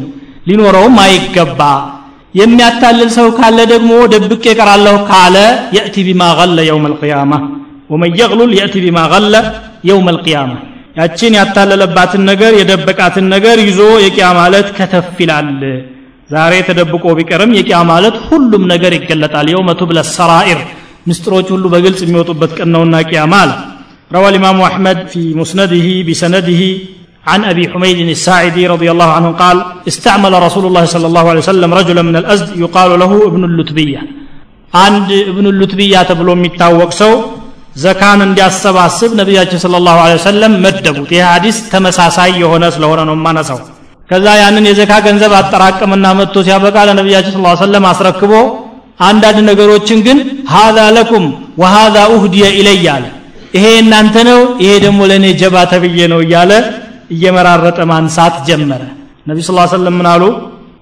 ሊኖረውም 0.50 0.96
አይገባ። 1.06 1.62
የሚያታልል 2.36 3.10
ሰው 3.18 3.28
ካለ 3.38 3.58
ደግሞ 3.74 3.92
ደብቄ 4.14 4.46
ቀራለሁ 4.60 4.96
ካለ 5.10 5.36
የእቲ 5.76 5.96
ቢማ 6.08 6.24
ገለ 6.40 6.58
የውም 6.70 6.86
አልቅያማ 6.90 7.34
ወመን 7.92 8.12
የግሉል 8.22 8.52
የእቲ 8.60 8.76
ቢማ 8.86 9.00
ገለ 9.14 9.36
የውም 9.89 10.09
አልቅያማ 10.13 10.53
ያችን 11.01 11.37
ያታለለባትን 11.39 12.23
ነገር 12.31 12.53
የደበቃትን 12.61 13.27
ነገር 13.35 13.59
ይዞ 13.69 13.81
የቂያ 14.05 14.29
ማለት 14.41 14.69
ከተፍ 14.79 15.09
ይላል 15.25 15.51
ዛሬ 16.35 16.55
ተደብቆ 16.69 17.05
ቢቀርም 17.19 17.53
የቂያ 17.59 17.79
ማለት 17.93 18.17
ሁሉም 18.31 18.65
ነገር 18.73 18.93
ይገለጣል 18.99 19.47
የውመ 19.53 19.71
ቱብለ 19.81 19.99
ሰራኢር 20.17 20.61
ምስጢሮች 21.11 21.49
ሁሉ 21.55 21.65
በግልጽ 21.75 22.01
የሚወጡበት 22.07 22.53
ቀን 22.61 22.71
ነውና 22.77 22.97
ቂያማ 23.11 23.35
አለ 23.47 23.53
روى 24.17 24.29
الإمام 24.33 24.59
أحمد 24.71 24.99
في 25.13 25.23
مسنده 25.41 25.87
بسنده 26.09 26.63
عن 27.31 27.41
أبي 27.53 27.65
حميد 27.73 27.99
الساعدي 28.17 28.63
رضي 28.75 28.89
الله 28.95 29.11
عنه 29.17 29.29
قال 29.43 29.57
استعمل 29.91 30.33
رسول 30.47 30.65
الله 30.69 30.85
صلى 30.95 31.07
الله 31.11 31.25
عليه 31.31 31.43
وسلم 31.45 31.71
رجلا 31.81 32.03
من 32.09 32.17
الأزد 32.23 32.49
يقال 32.65 32.91
له 33.03 33.13
ابن 33.31 33.43
اللتبية 33.51 34.01
عند 34.73 35.09
ابن 35.33 35.45
اللتبية 35.53 36.01
تبلو 36.11 36.33
ميتاوق 36.45 36.91
سو 37.01 37.13
ዘካን 37.76 38.20
እንዲያሰባስብ 38.26 39.12
ነቢያችን 39.20 39.62
ስለ 39.64 39.76
ላሁ 39.86 40.00
ወሰለም 40.08 40.54
መደቡት። 40.66 41.10
ይህ 41.16 41.24
ሀዲስ 41.30 41.58
ተመሳሳይ 41.72 42.32
የሆነ 42.42 42.64
ስለሆነ 42.76 43.02
ነው 43.10 43.16
ማነሳው 43.26 43.60
ከዛ 44.10 44.26
ያንን 44.42 44.66
የዘካ 44.70 44.94
ገንዘብ 45.06 45.34
አጠራቅምና 45.40 46.06
መጥቶ 46.20 46.36
ሲያበቃ 46.48 46.78
ለነቢያችን 46.90 47.34
ስለ 47.36 47.54
ሰለም 47.62 47.86
አስረክቦ 47.92 48.34
አንዳንድ 49.08 49.38
ነገሮችን 49.50 50.00
ግን 50.08 50.18
ሃዛ 50.54 50.80
ለኩም 50.98 51.24
ወሃዛ 51.62 51.98
ኡህድየ 52.14 52.46
ኢለይ 52.60 52.86
አለ። 52.96 53.06
ይሄ 53.56 53.66
እናንተ 53.82 54.16
ነው 54.30 54.40
ይሄ 54.64 54.72
ደግሞ 54.86 55.00
ለእኔ 55.10 55.26
ጀባ 55.42 55.56
ተብዬ 55.72 56.00
ነው 56.14 56.20
እያለ 56.26 56.52
እየመራረጠ 57.16 57.80
ማንሳት 57.92 58.36
ጀመረ። 58.48 58.82
ነቢ 59.30 59.40
ስ 59.48 59.52
ሰለም 59.74 59.96
ምን 60.00 60.08
አሉ? 60.14 60.24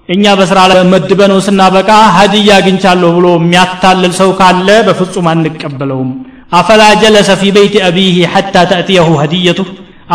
እኛ 0.08 0.24
በስራ 0.38 0.58
ላይ 0.70 0.78
መድበነው 0.92 1.38
ስናበቃ 1.46 1.88
ሀዲያ 2.16 2.50
አግኝቻለሁ 2.60 3.10
ብሎ 3.18 3.26
የሚያታልል 3.36 4.12
ሰው 4.20 4.30
ካለ 4.38 4.68
በፍጹም 4.88 5.26
አንቀበለውም 5.32 6.10
አፈላ 6.51 6.83
ጀለሰ 7.01 7.29
ፊ 7.41 7.51
በይት 7.55 7.75
አቢህ 7.87 8.17
ሐታ 8.33 8.55
ተእትየሁ 8.71 9.07
ሀዲየቱ 9.21 9.59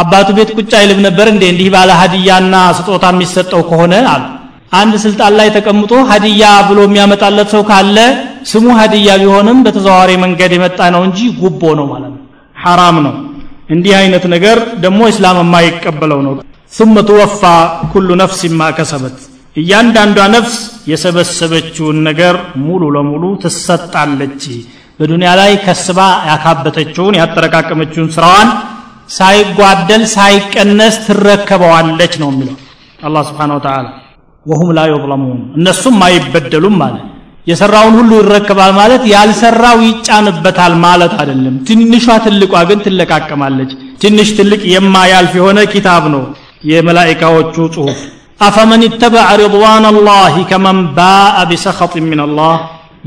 አባቱ 0.01 0.29
ቤት 0.37 0.51
ቁጭ 0.59 0.71
አይልም 0.79 1.01
ነበር 1.07 1.27
እንዴ 1.33 1.43
እንዲህ 1.53 1.69
ባለ 1.75 1.91
ሀዲያና 2.03 2.55
ስጦታ 2.79 3.05
የሚሰጠው 3.15 3.63
ከሆነ 3.71 3.95
አሉ 4.13 4.23
አንድ 4.81 4.95
ስልጣን 5.05 5.33
ላይ 5.39 5.49
ተቀምጦ 5.57 5.93
ሀዲያ 6.11 6.45
ብሎ 6.69 6.79
የሚያመጣለት 6.87 7.49
ሰው 7.55 7.63
ካለ 7.71 7.99
ስሙ 8.53 8.67
ሀዲያ 8.79 9.11
ቢሆንም 9.23 9.59
በተዘዋዋሪ 9.67 10.13
መንገድ 10.25 10.53
የመጣ 10.57 10.81
ነው 10.95 11.03
እንጂ 11.09 11.19
ጉቦ 11.43 11.63
ነው 11.81 11.87
ማለት 11.93 12.13
ነው 12.15 12.23
ሐራም 12.57 12.97
ነው 13.07 13.15
እንዲህ 13.75 13.93
አይነት 14.01 14.25
ነገር 14.35 14.59
ደግሞ 14.85 15.03
እስላም 15.13 15.39
የማይቀበለው 15.45 16.23
ነው 16.29 16.35
ثم 16.73 16.95
توفى 17.11 17.57
كل 17.93 18.09
نفس 18.23 18.41
ما 18.61 18.69
كسبت 18.79 19.17
እያንዳንዷ 19.57 20.19
ነፍስ 20.37 20.55
የሰበሰበችውን 20.91 21.97
ነገር 22.09 22.35
ሙሉ 22.67 22.83
ለሙሉ 22.95 23.23
ትሰጣለች 23.43 24.43
በዱንያ 25.00 25.32
ላይ 25.40 25.52
ከስባ 25.66 26.00
ያካበተችውን 26.30 27.18
ያጠረቃቀመችውን 27.20 28.10
ስራዋን 28.16 28.50
ሳይጓደል 29.18 30.04
ሳይቀነስ 30.14 30.96
ትረከበዋለች 31.06 32.14
ነው 32.22 32.30
የሚለው። 32.32 32.56
አላህ 33.04 33.22
ስብሓን 33.30 33.52
ወተላ 33.56 33.86
ወሁም 34.46 34.70
ላ 34.78 34.82
ዩظለሙን 34.92 35.40
እነሱም 35.58 35.98
አይበደሉም 36.08 36.76
ማለት 36.82 37.06
የሰራውን 37.48 37.94
ሁሉ 38.00 38.12
ይረከባል 38.20 38.72
ማለት 38.80 39.04
ያልሰራው 39.12 39.78
ይጫንበታል 39.88 40.74
ማለት 40.86 41.14
አይደለም። 41.20 41.56
ትንሿ 41.70 42.06
ትልቋ 42.26 42.54
ግን 42.70 42.80
ትለቃቀማለች። 42.86 43.72
ትንሽ 44.04 44.30
ትልቅ 44.40 44.62
የማያልፍ 44.74 45.34
የሆነ 45.40 45.60
ኪታብ 45.74 46.04
ነው 46.16 46.24
የመላይካዎቹ 46.72 47.56
ጽሁፍ 47.76 48.00
አፈመን 48.42 48.82
ይተበዐ 48.88 49.28
ሪضዋን 49.42 49.86
አላህ 49.92 50.34
ከመን 50.50 50.80
ባአ 50.98 51.38
ቢሰኸጥ 51.52 51.94
ምን 52.10 52.20
አላህ 52.26 52.56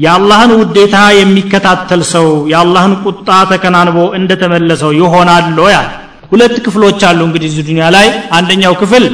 የአላህን 0.00 0.52
ውዴታ 0.60 0.96
የሚከታተል 1.18 2.02
ሰው 2.12 2.26
የአላህን 2.52 2.94
ቁጣ 3.04 3.28
ተከናንቦ 3.50 3.98
እንደተመለሰው 4.18 4.92
ይሆናል 5.00 5.46
ያል 5.68 5.88
ሁለት 6.32 6.54
ክፍሎች 6.64 7.00
አሉ 7.08 7.20
እንግዲህ 7.28 7.48
እዚህ 7.50 7.64
ዱኒያ 7.68 7.86
ላይ። 7.94 8.06
አንደኛው 8.38 8.74
ክፍል 8.82 9.04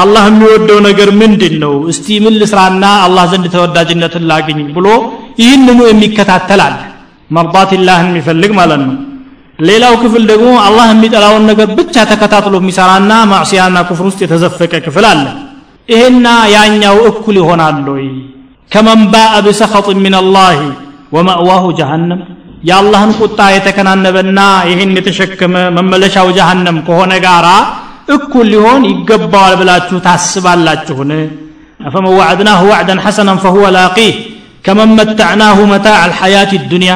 አላህ 0.00 0.24
የሚወደው 0.28 0.78
ነገር 0.86 1.08
ምንድን 1.20 1.54
ነው 1.62 1.74
እስቲ 1.92 2.06
ምን 2.24 2.34
ልስራና 2.40 2.84
አላህ 3.06 3.24
ዘንድ 3.32 3.46
ተወዳጅነትን 3.54 4.24
ላግኝ 4.30 4.60
ብሎ 4.76 4.86
ይህንኑ 5.42 5.80
የሚከታተል 5.88 6.60
አለ። 6.66 6.78
መርዳትላህን 7.30 8.08
የሚፈልግ 8.10 8.52
ማለት 8.60 8.80
ነው። 8.86 8.94
ሌላው 9.58 9.94
ክፍል 10.02 10.22
ደግሞ 10.30 10.50
አላህ 10.66 10.86
የሚጠላውን 10.92 11.44
ነገር 11.50 11.68
ብቻ 11.78 12.04
ተከታትሎ 12.12 12.54
የሚሰራና 12.60 13.12
ማዕሲያና 13.32 13.78
ኩፍር 13.88 14.06
ውስጥ 14.10 14.20
የተዘፈቀ 14.24 14.72
ክፍል 14.86 15.06
አለ። 15.12 15.24
ይሄና 15.88 16.26
ያኛው 16.54 16.96
እኩል 17.10 17.36
ይሆናል 17.40 17.76
ከመን 18.72 19.00
ባአ 19.12 19.34
ብሰኸጥ 19.46 19.86
ምን 20.04 20.14
አላህ 20.20 20.56
ወመእዋሁ 21.16 21.64
ጀሃነም 21.78 22.20
የአላህን 22.68 23.12
ቁጣ 23.20 23.40
የተከናነበና 23.54 24.40
ይህን 24.70 24.90
የተሸከመ 24.98 25.54
መመለሻው 25.76 26.28
ጀሃነም 26.36 26.76
ከሆነ 26.86 27.12
ጋራ 27.24 27.48
እኩል 28.16 28.46
ሊሆን 28.52 28.82
ይገባዋል 28.90 29.54
ብላችሁ 29.60 29.98
ታስባላችሁን 30.06 31.10
አፈመን 31.80 32.14
ዋዕድናሁ 32.20 32.62
ዋዕደን 32.72 33.02
ሐሰናን 33.04 33.40
ፈሁወ 33.44 33.66
ላቂህ 33.76 34.14
ከመን 34.66 34.90
መታዕናሁ 34.98 35.58
መታዕ 35.72 35.96
አልሐያት 36.04 36.50
ዱንያ 36.72 36.92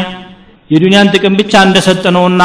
የዱንያን 0.70 1.10
ጥቅም 1.14 1.34
ብቻ 1.40 1.52
እንደሰጠነውና 1.66 2.42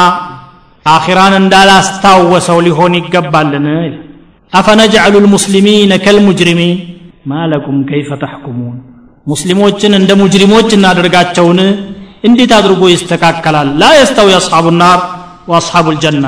አኺራን 0.86 1.34
እንዳላስታወሰው 1.40 2.58
ሊሆን 2.66 2.94
ይገባልን 3.00 3.66
አፈነጅዐሉ 4.52 5.14
ልሙስሊሚነ 5.24 5.92
ከልሙጅሪሚን 6.04 6.72
ማለኩም 7.32 7.76
ከይፈ 7.90 8.10
ተሕኩሙን 8.22 8.78
ሙስሊሞችን 9.26 9.92
እንደ 9.98 10.12
ሙጅሪሞች 10.20 10.68
እናደርጋቸውን? 10.76 11.58
እንዴት 12.28 12.52
አድርጎ 12.58 12.82
ይስተካከላል? 12.92 13.68
ላ 13.80 13.90
የስተዊ 13.98 14.28
አስሓቡ 14.38 14.66
ናር 14.80 15.00
ወአስሓቡ 15.50 15.86
ልጀና 15.96 16.26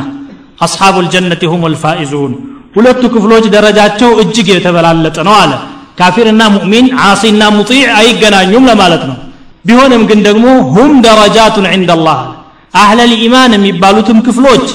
አስሓቡ 0.64 0.94
ልጀነት 1.07 1.42
ሁም 1.52 1.62
ልፋኢዙን 1.72 2.33
ሁለቱ 2.76 3.02
ክፍሎች 3.14 3.44
ደረጃቸው 3.57 4.11
እጅግ 4.22 4.48
የተበላለጠ 4.52 5.16
ነው 5.28 5.35
አለ። 5.42 5.52
ካፊርና 5.98 6.42
ሙእሚን 6.54 6.87
ዓሲና 7.04 7.42
ሙጢዕ 7.57 7.85
አይገናኙም 7.98 8.64
ለማለት 8.70 9.02
ነው። 9.11 9.16
ቢሆንም 9.64 10.02
ግን 10.11 10.20
ደግሞ 10.28 10.46
هم 10.75 10.92
درجات 11.07 11.66
عند 11.75 11.90
الله 11.97 12.18
أهل 12.75 13.12
الإيمان 13.27 13.53
የሚባሉትም 13.57 14.18
ክፍሎች 14.26 14.66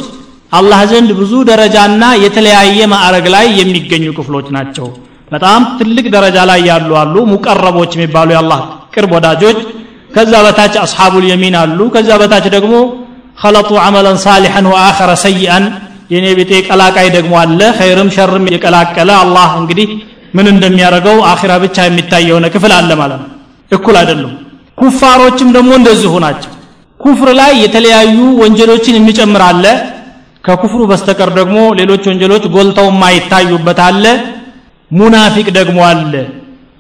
አላህ 0.52 0.80
ዘንድ 0.92 1.10
ብዙ 1.20 1.34
ደረጃና 1.50 2.04
የተለያየ 2.24 2.88
ማዕረግ 2.94 3.26
ላይ 3.36 3.46
የሚገኙ 3.60 4.06
ክፍሎች 4.20 4.48
ናቸው 4.56 4.88
በጣም 5.32 5.62
ትልቅ 5.80 6.06
ደረጃ 6.16 6.38
ላይ 6.50 6.62
ያሉ 6.70 6.90
አሉ። 7.02 7.16
ሙቀረቦች 7.32 7.92
የሚባሉ 7.96 8.30
የአላህ 8.34 8.62
ቅርብ 8.94 9.12
ወዳጆች። 9.18 9.60
ከዛ 10.16 10.34
በታች 10.46 10.76
أصحاب 10.84 11.26
اليمين 11.32 11.56
አሉ። 11.60 11.80
ከዛ 11.96 12.10
በታች 12.22 12.46
ደግሞ 12.56 12.76
خلطوا 13.42 13.72
عملا 13.84 14.18
صالحا 14.24 14.66
وآخر 14.72 15.12
سيئا 15.26 15.66
የኔ 16.14 16.26
ቤቴ 16.38 16.52
ቀላቃይ 16.68 17.08
ደግሞ 17.18 17.34
አለ። 17.42 17.60
ኸይርም 17.80 18.10
ሸርም 18.16 18.46
የቀላቀለ 18.54 19.10
አላህ 19.24 19.50
እንግዲህ 19.60 19.90
ምን 20.34 20.48
እንደሚያደርገው 20.54 21.18
አኺራ 21.30 21.52
ብቻ 21.64 21.78
የሚታይ 21.86 22.24
የሆነ 22.30 22.46
ክፍል 22.56 22.74
አለ 22.78 22.90
ማለት 23.02 23.20
ነው። 23.24 23.30
እኩል 23.72 23.96
አይደሉም። 24.02 24.34
ኩፋሮችም 24.78 25.50
ደግሞ 25.56 25.72
እንደዚሁ 25.80 26.14
ናቸው። 26.26 26.52
ኩፍር 27.00 27.30
ላይ 27.40 27.52
የተለያዩ 27.64 28.18
ወንጀሎችን 28.42 28.98
የሚጨምር 28.98 29.44
አለ። 29.48 29.66
ከኩፍሩ 30.44 30.82
በስተቀር 30.92 31.30
ደግሞ 31.38 31.58
ሌሎች 31.80 32.04
ወንጀሎች 32.10 32.44
ጎልተው 32.54 32.88
የማይታዩበት 32.92 33.80
አለ 33.88 34.04
ሙናፊቅ 34.92 35.48
ደግሞ 35.58 35.80
አለ። 35.88 36.14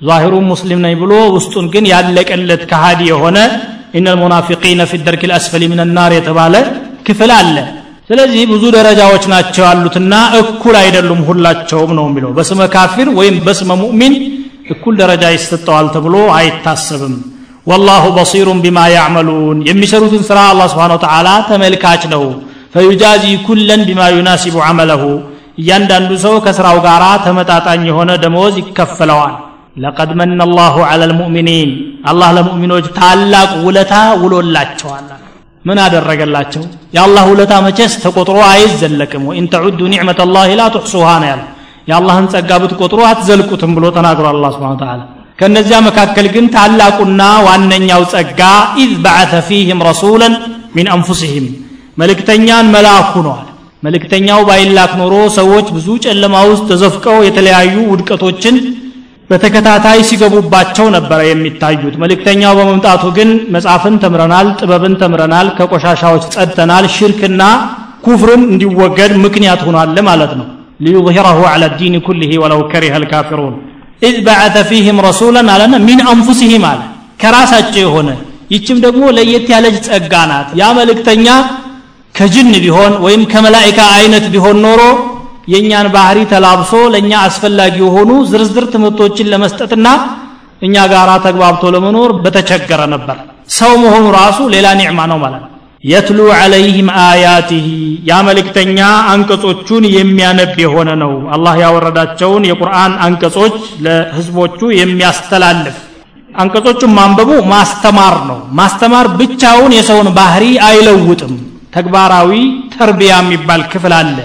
ዛሂሩ 0.01 0.33
ሙስሊም 0.49 0.79
ነኝ 0.85 0.93
ብሎ 1.01 1.13
ውስጡን 1.35 1.65
ግን 1.73 1.85
ያለቀለት 1.91 2.61
ከሃዲ 2.71 3.01
የሆነ 3.09 3.37
ኢነ 3.93 4.07
ልሙናፊቂነ 4.13 4.81
ፊ 4.89 4.99
ደርክ 5.05 5.23
ልአስፈሊ 5.29 5.63
ምን 5.71 5.81
ናር 5.97 6.11
የተባለ 6.17 6.55
ክፍል 7.07 7.31
አለ። 7.37 7.55
ስለዚህ 8.09 8.43
ብዙ 8.51 8.63
ደረጃዎች 8.75 9.23
ናቸው 9.33 9.63
ያሉትና 9.67 10.13
እኩል 10.39 10.75
አይደሉም 10.81 11.19
ሁላቸውም 11.27 11.91
ነው 11.97 12.05
የሚለው። 12.09 12.31
በስመ 12.37 12.61
ካፊር 12.75 13.07
ወይም 13.19 13.35
በስመ 13.47 13.71
ሙእሚን 13.81 14.13
እኩል 14.73 14.93
ደረጃ 15.01 15.23
ይሰጠዋል 15.35 15.87
ተብሎ 15.95 16.15
አይታሰብም። 16.37 17.15
ወላሁ 17.67 18.03
በሲሩን 18.17 18.59
ቢማ 18.63 18.79
ያዕመሉን። 18.93 19.57
የሚሰሩትን 19.69 20.23
ስራ 20.29 20.39
አላህ 20.51 20.67
ስብሓን 20.73 20.93
ወተዓላ 20.95 21.27
ተመልካች 21.49 22.03
ነው። 22.13 22.23
ፈዩጃዚ 22.73 23.23
ኩለን 23.45 23.81
ቢማ 23.87 24.01
ዩናሲቡ 24.15 24.55
አመለሁ 24.67 25.03
እያንዳንዱ 25.59 26.11
ሰው 26.23 26.35
ከስራው 26.45 26.77
ጋር 26.85 27.03
ተመጣጣኝ 27.25 27.83
የሆነ 27.89 28.11
ደመወዝ 28.23 28.55
ይከፈለዋል። 28.61 29.35
ለቀድ 29.83 30.11
መነ 30.19 30.39
አላሁ 30.45 30.75
ዐላ 30.87 31.01
ልሙእሚኒን 31.11 31.69
አላህ 32.11 32.29
ለሙእሚኖች 32.37 32.85
ታላቅ 32.97 33.51
ውለታ 33.65 33.93
ውሎላቸዋል። 34.21 35.07
ምን 35.65 35.77
አደረገላቸው? 35.83 36.63
የአላህ 36.95 37.23
ውለታ 37.31 37.53
መቼስ 37.65 37.93
ተቆጥሮ 38.03 38.37
አይዘለቅም። 38.51 39.23
وإن 39.29 39.47
تعدوا 39.53 39.79
نعمة 39.93 40.19
الله 40.35 40.51
لا 40.59 40.65
تحصوها 40.75 41.07
ነው 41.23 41.29
ያለ 41.31 41.41
የአላህን 41.89 42.25
ጸጋ 42.33 42.51
ብትቆጥሩ 42.63 42.99
አትዘልቁትም 43.09 43.71
ብሎ 43.77 43.85
ተናግሯል 43.97 44.29
አላህ 44.33 44.47
سبحانه 44.55 44.77
وتعالى 44.81 45.01
ከእነዚያ 45.39 45.77
መካከል 45.87 46.25
ግን 46.33 46.45
ታላቁና 46.55 47.21
ዋነኛው 47.45 48.01
ጸጋ 48.13 48.41
إذ 48.83 48.91
بعث 49.05 49.33
فيهم 49.47 49.79
رسولا 49.89 50.33
من 50.75 50.87
أنفسهم 50.95 51.45
መልእክተኛን 51.97 52.67
መላኩ 52.75 53.13
ነው 53.27 53.47
መልእክተኛው 53.83 54.39
ባይላክ 54.49 54.91
ኖሮ 55.01 55.15
ሰዎች 55.37 55.67
ብዙ 55.75 55.87
ጨለማ 56.05 56.35
ውስጥ 56.49 56.65
ተዘፍቀው 56.71 57.17
የተለያዩ 57.27 57.75
ውድቀቶችን 57.91 58.55
በተከታታይ 59.29 59.99
ሲገቡባቸው 60.09 60.85
ነበረ 60.95 61.19
የሚታዩት። 61.27 61.95
መልእክተኛው 62.03 62.53
በመምጣቱ 62.59 63.03
ግን 63.17 63.29
መጽሐፍን 63.55 63.95
ተምረናል 64.03 64.47
ጥበብን 64.59 64.95
ተምረናል 65.01 65.47
ከቆሻሻዎች 65.57 66.23
ጸድተናል 66.35 66.85
ሽርክና 66.95 67.41
ኩፍርን 68.05 68.43
እንዲወገድ 68.51 69.13
ምክንያት 69.25 69.61
ሆኗል 69.67 69.97
ማለት 70.09 70.33
ነው። 70.39 70.47
ليظهره 70.85 71.39
على 71.51 71.63
الدين 71.79 71.95
كله 72.05 72.31
ولو 72.43 72.61
كره 72.71 72.95
الكافرون 73.03 73.55
إذ 74.07 74.17
بعث 74.27 74.57
فيهم 74.69 74.99
رسولا 75.07 75.47
አለና 75.53 75.75
من 75.87 76.01
أنفسهم 76.11 76.65
አለ። 76.69 76.81
ከራሳቸው 77.21 77.81
የሆነ 77.85 78.09
ይችም 78.53 78.77
ደግሞ 78.85 79.03
ለየት 79.17 79.47
ያለች 79.53 79.77
ጸጋ 79.87 80.13
ናት። 80.29 80.49
ያ 80.59 80.69
መልእክተኛ 80.77 81.27
ከጅን 82.15 82.51
ቢሆን 82.63 82.93
ወይም 83.05 83.21
ከመላይካ 83.31 83.79
አይነት 83.97 84.25
ቢሆን 84.33 84.57
ኖሮ 84.65 84.81
የእኛን 85.51 85.87
ባህሪ 85.93 86.17
ተላብሶ 86.31 86.71
ለእኛ 86.93 87.11
አስፈላጊ 87.27 87.75
የሆኑ 87.83 88.09
ዝርዝር 88.31 88.65
ትምህርቶችን 88.73 89.29
ለመስጠትና 89.33 89.87
እኛ 90.61 90.75
ጋር 90.91 91.09
ተግባብቶ 91.25 91.63
ለመኖር 91.75 92.11
በተቸገረ 92.23 92.81
ነበር። 92.93 93.17
ሰው 93.57 93.71
መሆኑ 93.83 94.05
ራሱ 94.17 94.39
ሌላ 94.53 94.67
ኒዕማ 94.79 94.99
ነው 95.11 95.17
ማለት 95.23 95.41
ነው። 95.43 95.49
የትሉ 95.83 96.19
ዐለይህም 96.37 96.89
አያቲህ 97.01 97.65
ያ 98.09 98.17
መልእክተኛ 98.27 98.79
አንቀጾቹን 99.11 99.83
የሚያነብ 99.95 100.55
የሆነ 100.63 100.89
ነው። 101.03 101.13
አላህ 101.35 101.53
ያወረዳቸውን 101.63 102.47
የቁርአን 102.49 102.93
አንቀጾች 103.05 103.55
ለህዝቦቹ 103.85 104.59
የሚያስተላልፍ 104.79 105.77
አንቀጾቹን 106.35 106.91
ማንበቡ 106.97 107.29
ማስተማር 107.53 108.17
ነው። 108.29 108.39
ማስተማር 108.59 109.07
ብቻውን 109.21 109.71
የሰውን 109.77 110.09
ባህሪ 110.17 110.45
አይለውጥም 110.67 111.33
ተግባራዊ 111.73 112.31
ተርቢያ 112.75 113.15
የሚባል 113.21 113.61
ክፍል 113.71 113.93
አለ። 113.99 114.17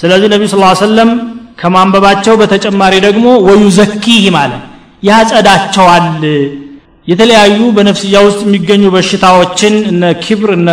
ስለዚህ 0.00 0.28
ነቢ 0.34 0.42
ስ 0.46 0.56
ሰለም 0.84 1.10
ከማንበባቸው 1.60 2.34
በተጨማሪ 2.40 2.94
ደግሞ 3.06 3.26
ወዩዘኪህ 3.48 4.24
ማለት 4.36 4.64
ያጸዳቸዋል። 5.02 6.06
የተለያዩ 7.08 7.58
በነፍስያ 7.76 8.16
ውስጥ 8.26 8.40
የሚገኙ 8.46 8.84
በሽታዎችን 8.94 9.74
እነ 9.90 10.02
ኪብር 10.24 10.50
እነ 10.56 10.70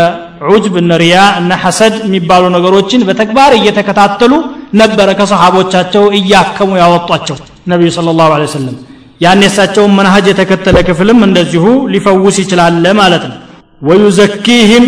ዑጅብ 0.50 0.74
እነ 0.82 0.94
ሪያ 1.04 1.18
እነ 1.40 1.52
ሐሰድ 1.64 1.94
የሚባሉ 2.06 2.44
ነገሮችን 2.56 3.06
በተግባር 3.10 3.52
እየተከታተሉ 3.60 4.32
ነበረ 4.74 5.10
ከሰሃቦቻቸው 5.20 6.04
እያከሙ 6.20 6.72
ያወጧቸው 6.82 7.38
ነቢዩ 7.72 7.90
ስለ 7.98 8.14
ላሁ 8.20 8.32
ለ 8.34 8.46
ወሰለም 8.48 8.76
ያን 9.22 9.42
የሳቸውን 9.46 9.94
የተከተለ 10.32 10.78
ክፍልም 10.90 11.20
እንደዚሁ 11.28 11.66
ሊፈውስ 11.94 12.38
ይችላል 12.44 12.86
ማለት 12.94 13.24
ነው። 13.30 13.38
ወዩዘኪህም 13.82 14.86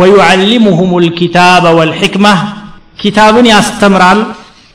ወዩዓሊሙሁም 0.00 0.92
ልኪታበ 1.04 1.64
ወልሕክማ 1.78 2.26
ኪታብን 3.02 3.46
ያስተምራል 3.54 4.20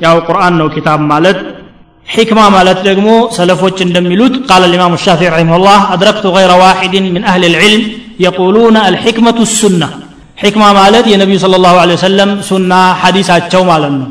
ያው 0.06 0.18
ቁርአን 0.28 0.54
ነው 0.60 0.68
ኪታብ 0.76 1.00
ማለት 1.14 1.40
ሕክማ 2.08 2.40
ማለት 2.56 2.80
ደግሞ 2.88 3.08
ሰለፎች 3.38 3.78
እንደሚሉት 3.86 4.34
ቃል 4.50 4.62
الإمام 4.70 4.92
الشافعي 5.00 5.30
رحمه 5.36 5.56
الله 5.60 5.80
أدركت 5.96 6.26
غير 6.38 6.52
واحد 6.64 6.94
من 7.16 7.22
أهل 7.32 7.44
العلم 7.52 7.82
يقولون 8.28 8.76
الحكمة 8.92 9.38
السنة 9.48 9.90
ሕክማ 10.44 10.64
ማለት 10.80 11.06
የነቢዩ 11.12 11.38
صلى 11.46 11.56
الله 11.60 11.76
عليه 11.84 11.96
وسلم 12.00 12.30
ሱና 12.50 12.72
ሐዲሳቸው 13.02 13.62
ማለት 13.72 13.94
ነው 14.00 14.08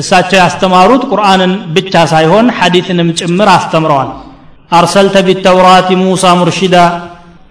እሳቸው 0.00 0.38
ያስተማሩት 0.44 1.02
ቁርአንን 1.12 1.52
ብቻ 1.76 1.94
ሳይሆን 2.12 2.46
ሐዲትንም 2.58 3.08
ጭምር 3.20 3.48
አስተምረዋል 3.58 4.10
أرسلت 4.78 5.16
بالتوراة 5.26 5.88
موسى 6.04 6.30
مرشدا 6.40 6.86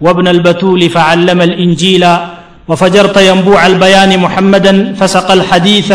وابن 0.04 0.26
البتول 0.34 0.82
فعلم 0.94 1.38
الإنجيل 1.48 2.04
وفجرت 2.68 3.16
ينبوع 3.30 3.60
البيان 3.66 4.10
محمدا 4.24 4.72
فسقى 4.98 5.34
الحديث 5.38 5.90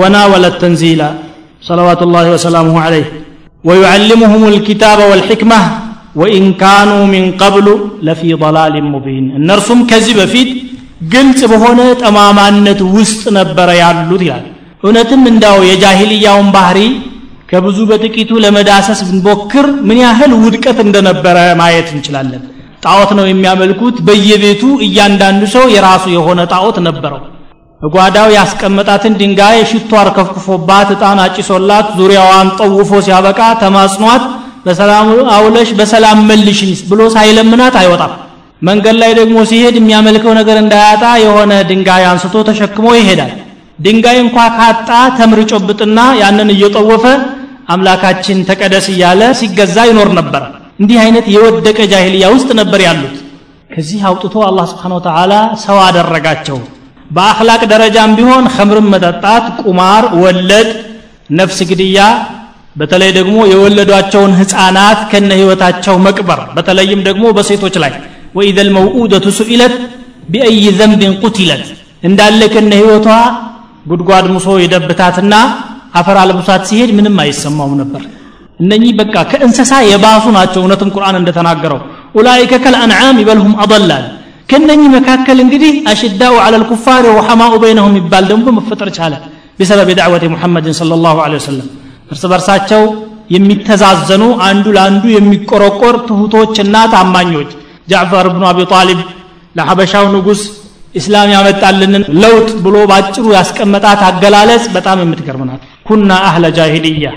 وناول 0.00 0.44
التنزيل 0.52 1.00
صلوات 1.68 2.00
الله 2.06 2.24
وسلامه 2.34 2.76
عليه 2.86 3.06
ويعلمهم 3.68 4.42
الكتاب 4.52 4.98
والحكمة 5.10 5.60
وإن 6.20 6.42
كانوا 6.64 7.02
من 7.14 7.24
قبل 7.42 7.66
لفي 8.06 8.30
ضلال 8.44 8.74
مبين 8.94 9.24
النرسم 9.38 9.78
كذب 9.90 10.18
فيت 10.34 10.50
ግልጽ 11.12 11.40
በሆነ 11.50 11.80
ጠማማነት 12.02 12.80
ውስጥ 12.96 13.22
ነበረ 13.36 13.68
ያሉት 13.82 14.22
ይላል 14.26 14.42
እውነትም 14.84 15.22
እንዳው 15.30 15.56
የጃሂልያውን 15.68 16.48
ባህሪ 16.56 16.78
ከብዙ 17.50 17.78
በጥቂቱ 17.90 18.30
ለመዳሰስ 18.44 19.00
ብንሞክር 19.08 19.66
ምን 19.88 19.98
ያህል 20.04 20.32
ውድቀት 20.42 20.78
እንደነበረ 20.86 21.38
ማየት 21.60 21.88
እንችላለን 21.94 22.42
ጣዖት 22.85 23.11
ነው 23.19 23.25
የሚያመልኩት። 23.29 23.95
በየቤቱ 24.07 24.63
እያንዳንዱ 24.87 25.43
ሰው 25.55 25.65
የራሱ 25.75 26.05
የሆነ 26.15 26.41
ጣዖት 26.53 26.77
ነበረው። 26.87 27.21
ጓዳው 27.81 28.29
ያስቀመጣትን 28.35 29.13
ድንጋይ 29.19 29.57
ሽቶ 29.71 29.91
አርከፍክፎባት 30.01 30.89
እጣን 30.95 31.19
አጭሶላት 31.23 31.87
ዙሪያዋን 31.97 32.47
ጠውፎ 32.59 32.91
ሲያበቃ 33.07 33.39
ተማጽኗት 33.63 34.23
በሰላም 34.65 35.07
አውለሽ 35.35 35.69
በሰላም 35.79 36.19
መልሽኝ 36.29 36.71
ብሎ 36.91 37.01
ሳይለምናት 37.15 37.75
አይወጣም። 37.81 38.13
መንገድ 38.61 38.95
ላይ 39.01 39.11
ደግሞ 39.19 39.37
ሲሄድ 39.49 39.75
የሚያመልከው 39.79 40.33
ነገር 40.39 40.57
እንዳያጣ 40.61 41.03
የሆነ 41.23 41.53
ድንጋይ 41.69 42.03
አንስቶ 42.11 42.35
ተሸክሞ 42.49 42.87
ይሄዳል። 42.97 43.33
ድንጋይ 43.79 44.17
እንኳ 44.25 44.37
ካጣ 44.57 44.89
ተምር 45.17 45.39
ጮብጥና 45.51 45.99
ያንን 46.21 46.51
እየጠወፈ 46.55 47.05
አምላካችን 47.73 48.45
ተቀደስ 48.49 48.87
እያለ 48.93 49.21
ሲገዛ 49.39 49.77
ይኖር 49.89 50.09
ነበር 50.19 50.43
እንዲህ 50.79 50.97
አይነት 51.03 51.25
የወደቀ 51.33 51.79
ጃሂልያ 51.91 52.25
ውስጥ 52.33 52.49
ነበር 52.59 52.79
ያሉት። 52.87 53.15
ከዚህ 53.69 54.01
አውጥቶ 54.09 54.35
አላህ 54.47 54.65
ስብሓን 54.71 54.93
ወተዓላ 54.97 55.33
ሰው 55.63 55.77
አደረጋቸው። 55.85 56.57
በአክላቅ 57.15 57.61
ደረጃም 57.73 58.11
ቢሆን 58.17 58.45
ከምርን 58.55 58.87
መጠጣት 58.93 59.45
ቁማር 59.63 60.03
ወለድ 60.23 60.69
ነፍስ 61.39 61.59
ግድያ 61.69 61.99
በተለይ 62.75 63.11
ደግሞ 63.17 63.35
የወለዷቸውን 63.51 64.31
ህፃናት 64.39 64.99
ከነ 65.11 65.29
ህይወታቸው 65.39 65.95
መቅበር 66.07 66.39
በተለይም 66.55 67.01
ደግሞ 67.07 67.25
በሴቶች 67.37 67.75
ላይ። 67.83 67.93
ወኢዘ 68.37 68.57
ልመውኡደቱ 68.67 69.25
ሱኢለት 69.37 69.75
ቢአይ 70.31 70.57
ዘንብን 70.79 71.13
ቁትለት 71.23 71.63
እንዳለ 72.07 72.41
ከነ 72.53 72.71
ህይወቷ 72.81 73.07
ጉድጓድ 73.89 74.25
ሙሶ 74.35 74.47
የደብታትና 74.63 75.33
አፈር 75.99 76.17
አልብሷት 76.21 76.63
ሲሄድ 76.69 76.91
ምንም 76.97 77.17
አይሰማውም 77.23 77.75
ነበር 77.81 78.03
እነኚህ 78.59 78.91
በቃ 78.99 79.15
ከእንስሳ 79.31 79.71
የባሱ 79.87 80.25
ናቸው። 80.37 80.59
እውነትም 80.61 80.91
ቁርአን 80.95 81.17
እንደተናገረው 81.19 81.79
ኡላይከ 82.17 82.53
ከልአንዓም 82.63 83.17
ይበልሁም 83.21 83.55
አضላል 83.63 84.05
ከነኚህ 84.49 84.89
መካከል 84.95 85.37
እንግዲህ 85.43 85.73
አሽዳኡ 85.91 86.33
ዐላ 86.41 86.55
ልኩፋር 86.63 87.05
ወሐማኡ 87.17 87.53
በይነሁም 87.63 87.95
ይባል 87.99 88.25
ደግሞ 88.31 88.47
መፈጠር 88.57 88.89
ቻለ። 88.97 89.13
ቢሰበብ 89.59 89.89
ዳዕወት 89.99 90.23
ሙሐመድን 90.33 90.75
صለ 90.79 90.91
ላሁ 91.05 91.17
ወሰለም 91.35 91.67
እርስ 92.11 92.23
በርሳቸው 92.31 92.81
የሚተዛዘኑ 93.35 94.23
አንዱ 94.47 94.65
ለአንዱ 94.75 95.03
የሚቆረቆር 95.13 95.95
ትሁቶችና 96.07 96.75
ታማኞች 96.93 97.51
ጃዕፈር 97.91 98.27
ብኑ 98.33 98.43
አቢ 98.49 98.59
ጣሊብ 98.73 98.99
ለሐበሻው 99.55 100.05
ንጉሥ 100.15 100.41
ኢስላም 100.95 101.29
ያመጣልንን 101.33 102.03
ለውጥ 102.21 102.49
ብሎ 102.65 102.75
ባጭሩ 102.91 103.25
ያስቀመጣት 103.37 104.01
አገላለጽ 104.09 104.65
በጣም 104.75 104.99
የምትገርም 105.03 105.43
ናት። 105.49 105.63
ኩና 105.87 106.11
አህለ 106.27 106.45
ጃሂልያ 106.57 107.07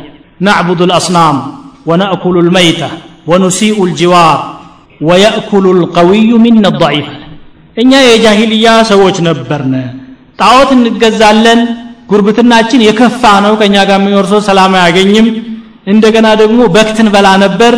نعبد 0.47 0.81
الأصنام 0.89 1.37
ونأكل 1.89 2.37
الميتة 2.45 2.89
ونسيء 3.31 3.79
الجوار 3.89 4.39
ويأكل 5.09 5.65
القوي 5.77 6.31
منا 6.45 6.69
الضعيف. 6.73 7.09
إن 7.81 7.83
እኛ 7.83 7.93
የጃሂልያ 8.11 8.67
ሰዎች 8.91 9.17
ነበርን 9.29 9.75
ጣዖት 10.41 10.71
እንገዛለን 10.77 11.61
ጉርብትናችን 12.11 12.81
የከፋ 12.89 13.23
ነው 13.45 13.53
ከእኛ 13.61 13.77
ጋር 13.89 13.99
የሚኖር 14.01 14.27
ሰው 14.33 14.41
ሰላም 14.49 14.73
አያገኝም 14.81 15.27
እንደገና 15.93 16.27
ደግሞ 16.43 16.61
በክትን 16.75 17.09
በላ 17.15 17.27
ነበር 17.45 17.75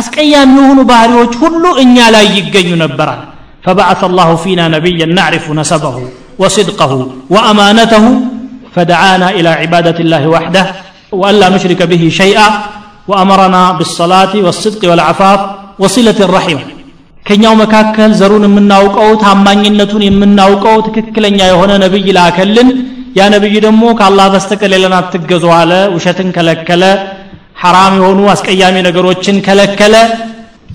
አስቀያሚ 0.00 0.54
የሆኑ 0.60 0.80
ባህሪዎች 0.90 1.32
ሁሉ 1.42 1.64
እኛ 1.84 1.96
ላይ 2.16 2.26
ይገኙ 2.38 2.70
ነበራል 2.84 3.22
فبعث 3.66 4.00
الله 4.10 4.28
فينا 4.42 4.64
نبيا 4.76 5.06
نعرف 5.18 5.44
نسبه 5.60 5.96
وصدقه 6.42 6.92
وأمانته. 7.34 8.04
فدعانا 8.74 9.28
إلى 9.38 9.50
عبادة 9.60 9.98
الله 10.04 10.22
وحده. 10.34 10.64
وألا 11.11 11.47
نشرك 11.55 11.81
به 11.91 12.03
شيئا 12.21 12.47
وأمرنا 13.09 13.63
بالصلاة 13.77 14.33
والصدق 14.45 14.81
والعفاف 14.89 15.39
وصلة 15.81 16.19
الرحم 16.27 16.59
ከኛው 17.25 17.53
መካከል 17.63 18.11
ዘሩን 18.19 18.43
የምናውቀው 18.47 19.09
ታማኝነቱን 19.23 20.03
የምናውቀው 20.05 20.77
ትክክለኛ 20.87 21.39
የሆነ 21.49 21.71
ነብይ 21.83 22.07
ላከልን 22.17 22.69
ያ 23.17 23.27
ነብይ 23.33 23.55
ደግሞ 23.65 23.83
ከአላህ 23.99 24.27
በስተቀር 24.33 24.69
ሌላን 24.73 24.95
አትገዙ 24.99 25.45
አለ 25.59 25.71
ውሸትን 25.95 26.29
ከለከለ 26.35 26.83
ሐራም 27.63 27.93
የሆኑ 27.99 28.19
አስቀያሚ 28.33 28.75
ነገሮችን 28.87 29.37
ከለከለ 29.47 29.95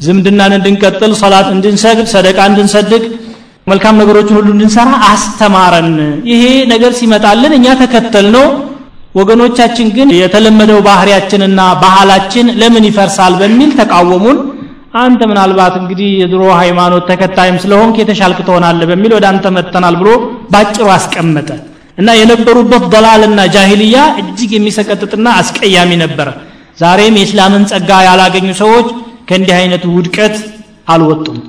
ዝምድናን 0.05 0.53
እንድንቀጥል 0.59 1.13
ሰላት 1.23 1.49
እንድንሰግድ 1.57 2.07
ሰደቃ 2.15 2.39
እንድንሰድቅ 2.51 3.03
መልካም 3.71 3.99
ነገሮችን 4.03 4.37
ሁሉ 4.39 4.49
እንድንሰራ 4.57 4.91
አስተማረን 5.13 5.91
ይሄ 6.33 6.43
ነገር 6.73 6.93
ሲመጣልን 7.01 7.55
እኛ 7.59 7.67
ተከተል 7.83 8.29
ነው 8.37 8.47
ወገኖቻችን 9.16 9.88
ግን 9.96 10.10
የተለመደው 10.18 10.80
ባህሪያችንና 10.88 11.62
ባህላችን 11.82 12.48
ለምን 12.62 12.86
ይፈርሳል 12.90 13.34
በሚል 13.42 13.72
ተቃወሙን። 13.80 14.38
አንተ 15.02 15.22
ምናልባት 15.32 15.74
እንግዲህ 15.82 16.10
የድሮ 16.22 16.44
ሃይማኖት 16.60 17.04
ተከታይም 17.12 17.58
ስለሆንክ 17.64 17.96
የተሻልክ 18.00 18.40
ትሆናለህ 18.48 18.88
በሚል 18.92 19.12
ወደ 19.18 19.26
አንተ 19.32 19.46
መጥተናል 19.58 19.96
ብሎ 20.02 20.10
ባጭሩ 20.54 20.88
አስቀመጠ። 20.96 21.50
እና 21.98 22.10
የነበሩበት 22.20 22.84
ደላልና 22.94 23.42
ጃሂልያ 23.56 23.98
እጅግ 24.22 24.52
የሚሰቀጥጥና 24.56 25.28
አስቀያሚ 25.42 25.92
ነበረ 26.04 26.28
ዛሬም 26.78 27.18
የእስላምን 27.20 27.64
ጸጋ 27.72 27.92
ያላገኙ 28.08 28.50
ሰዎች 28.62 28.88
ከእንዲህ 29.30 29.56
አይነቱ 29.58 29.86
ውድቀት 29.98 30.36
አልወጡም 30.94 31.40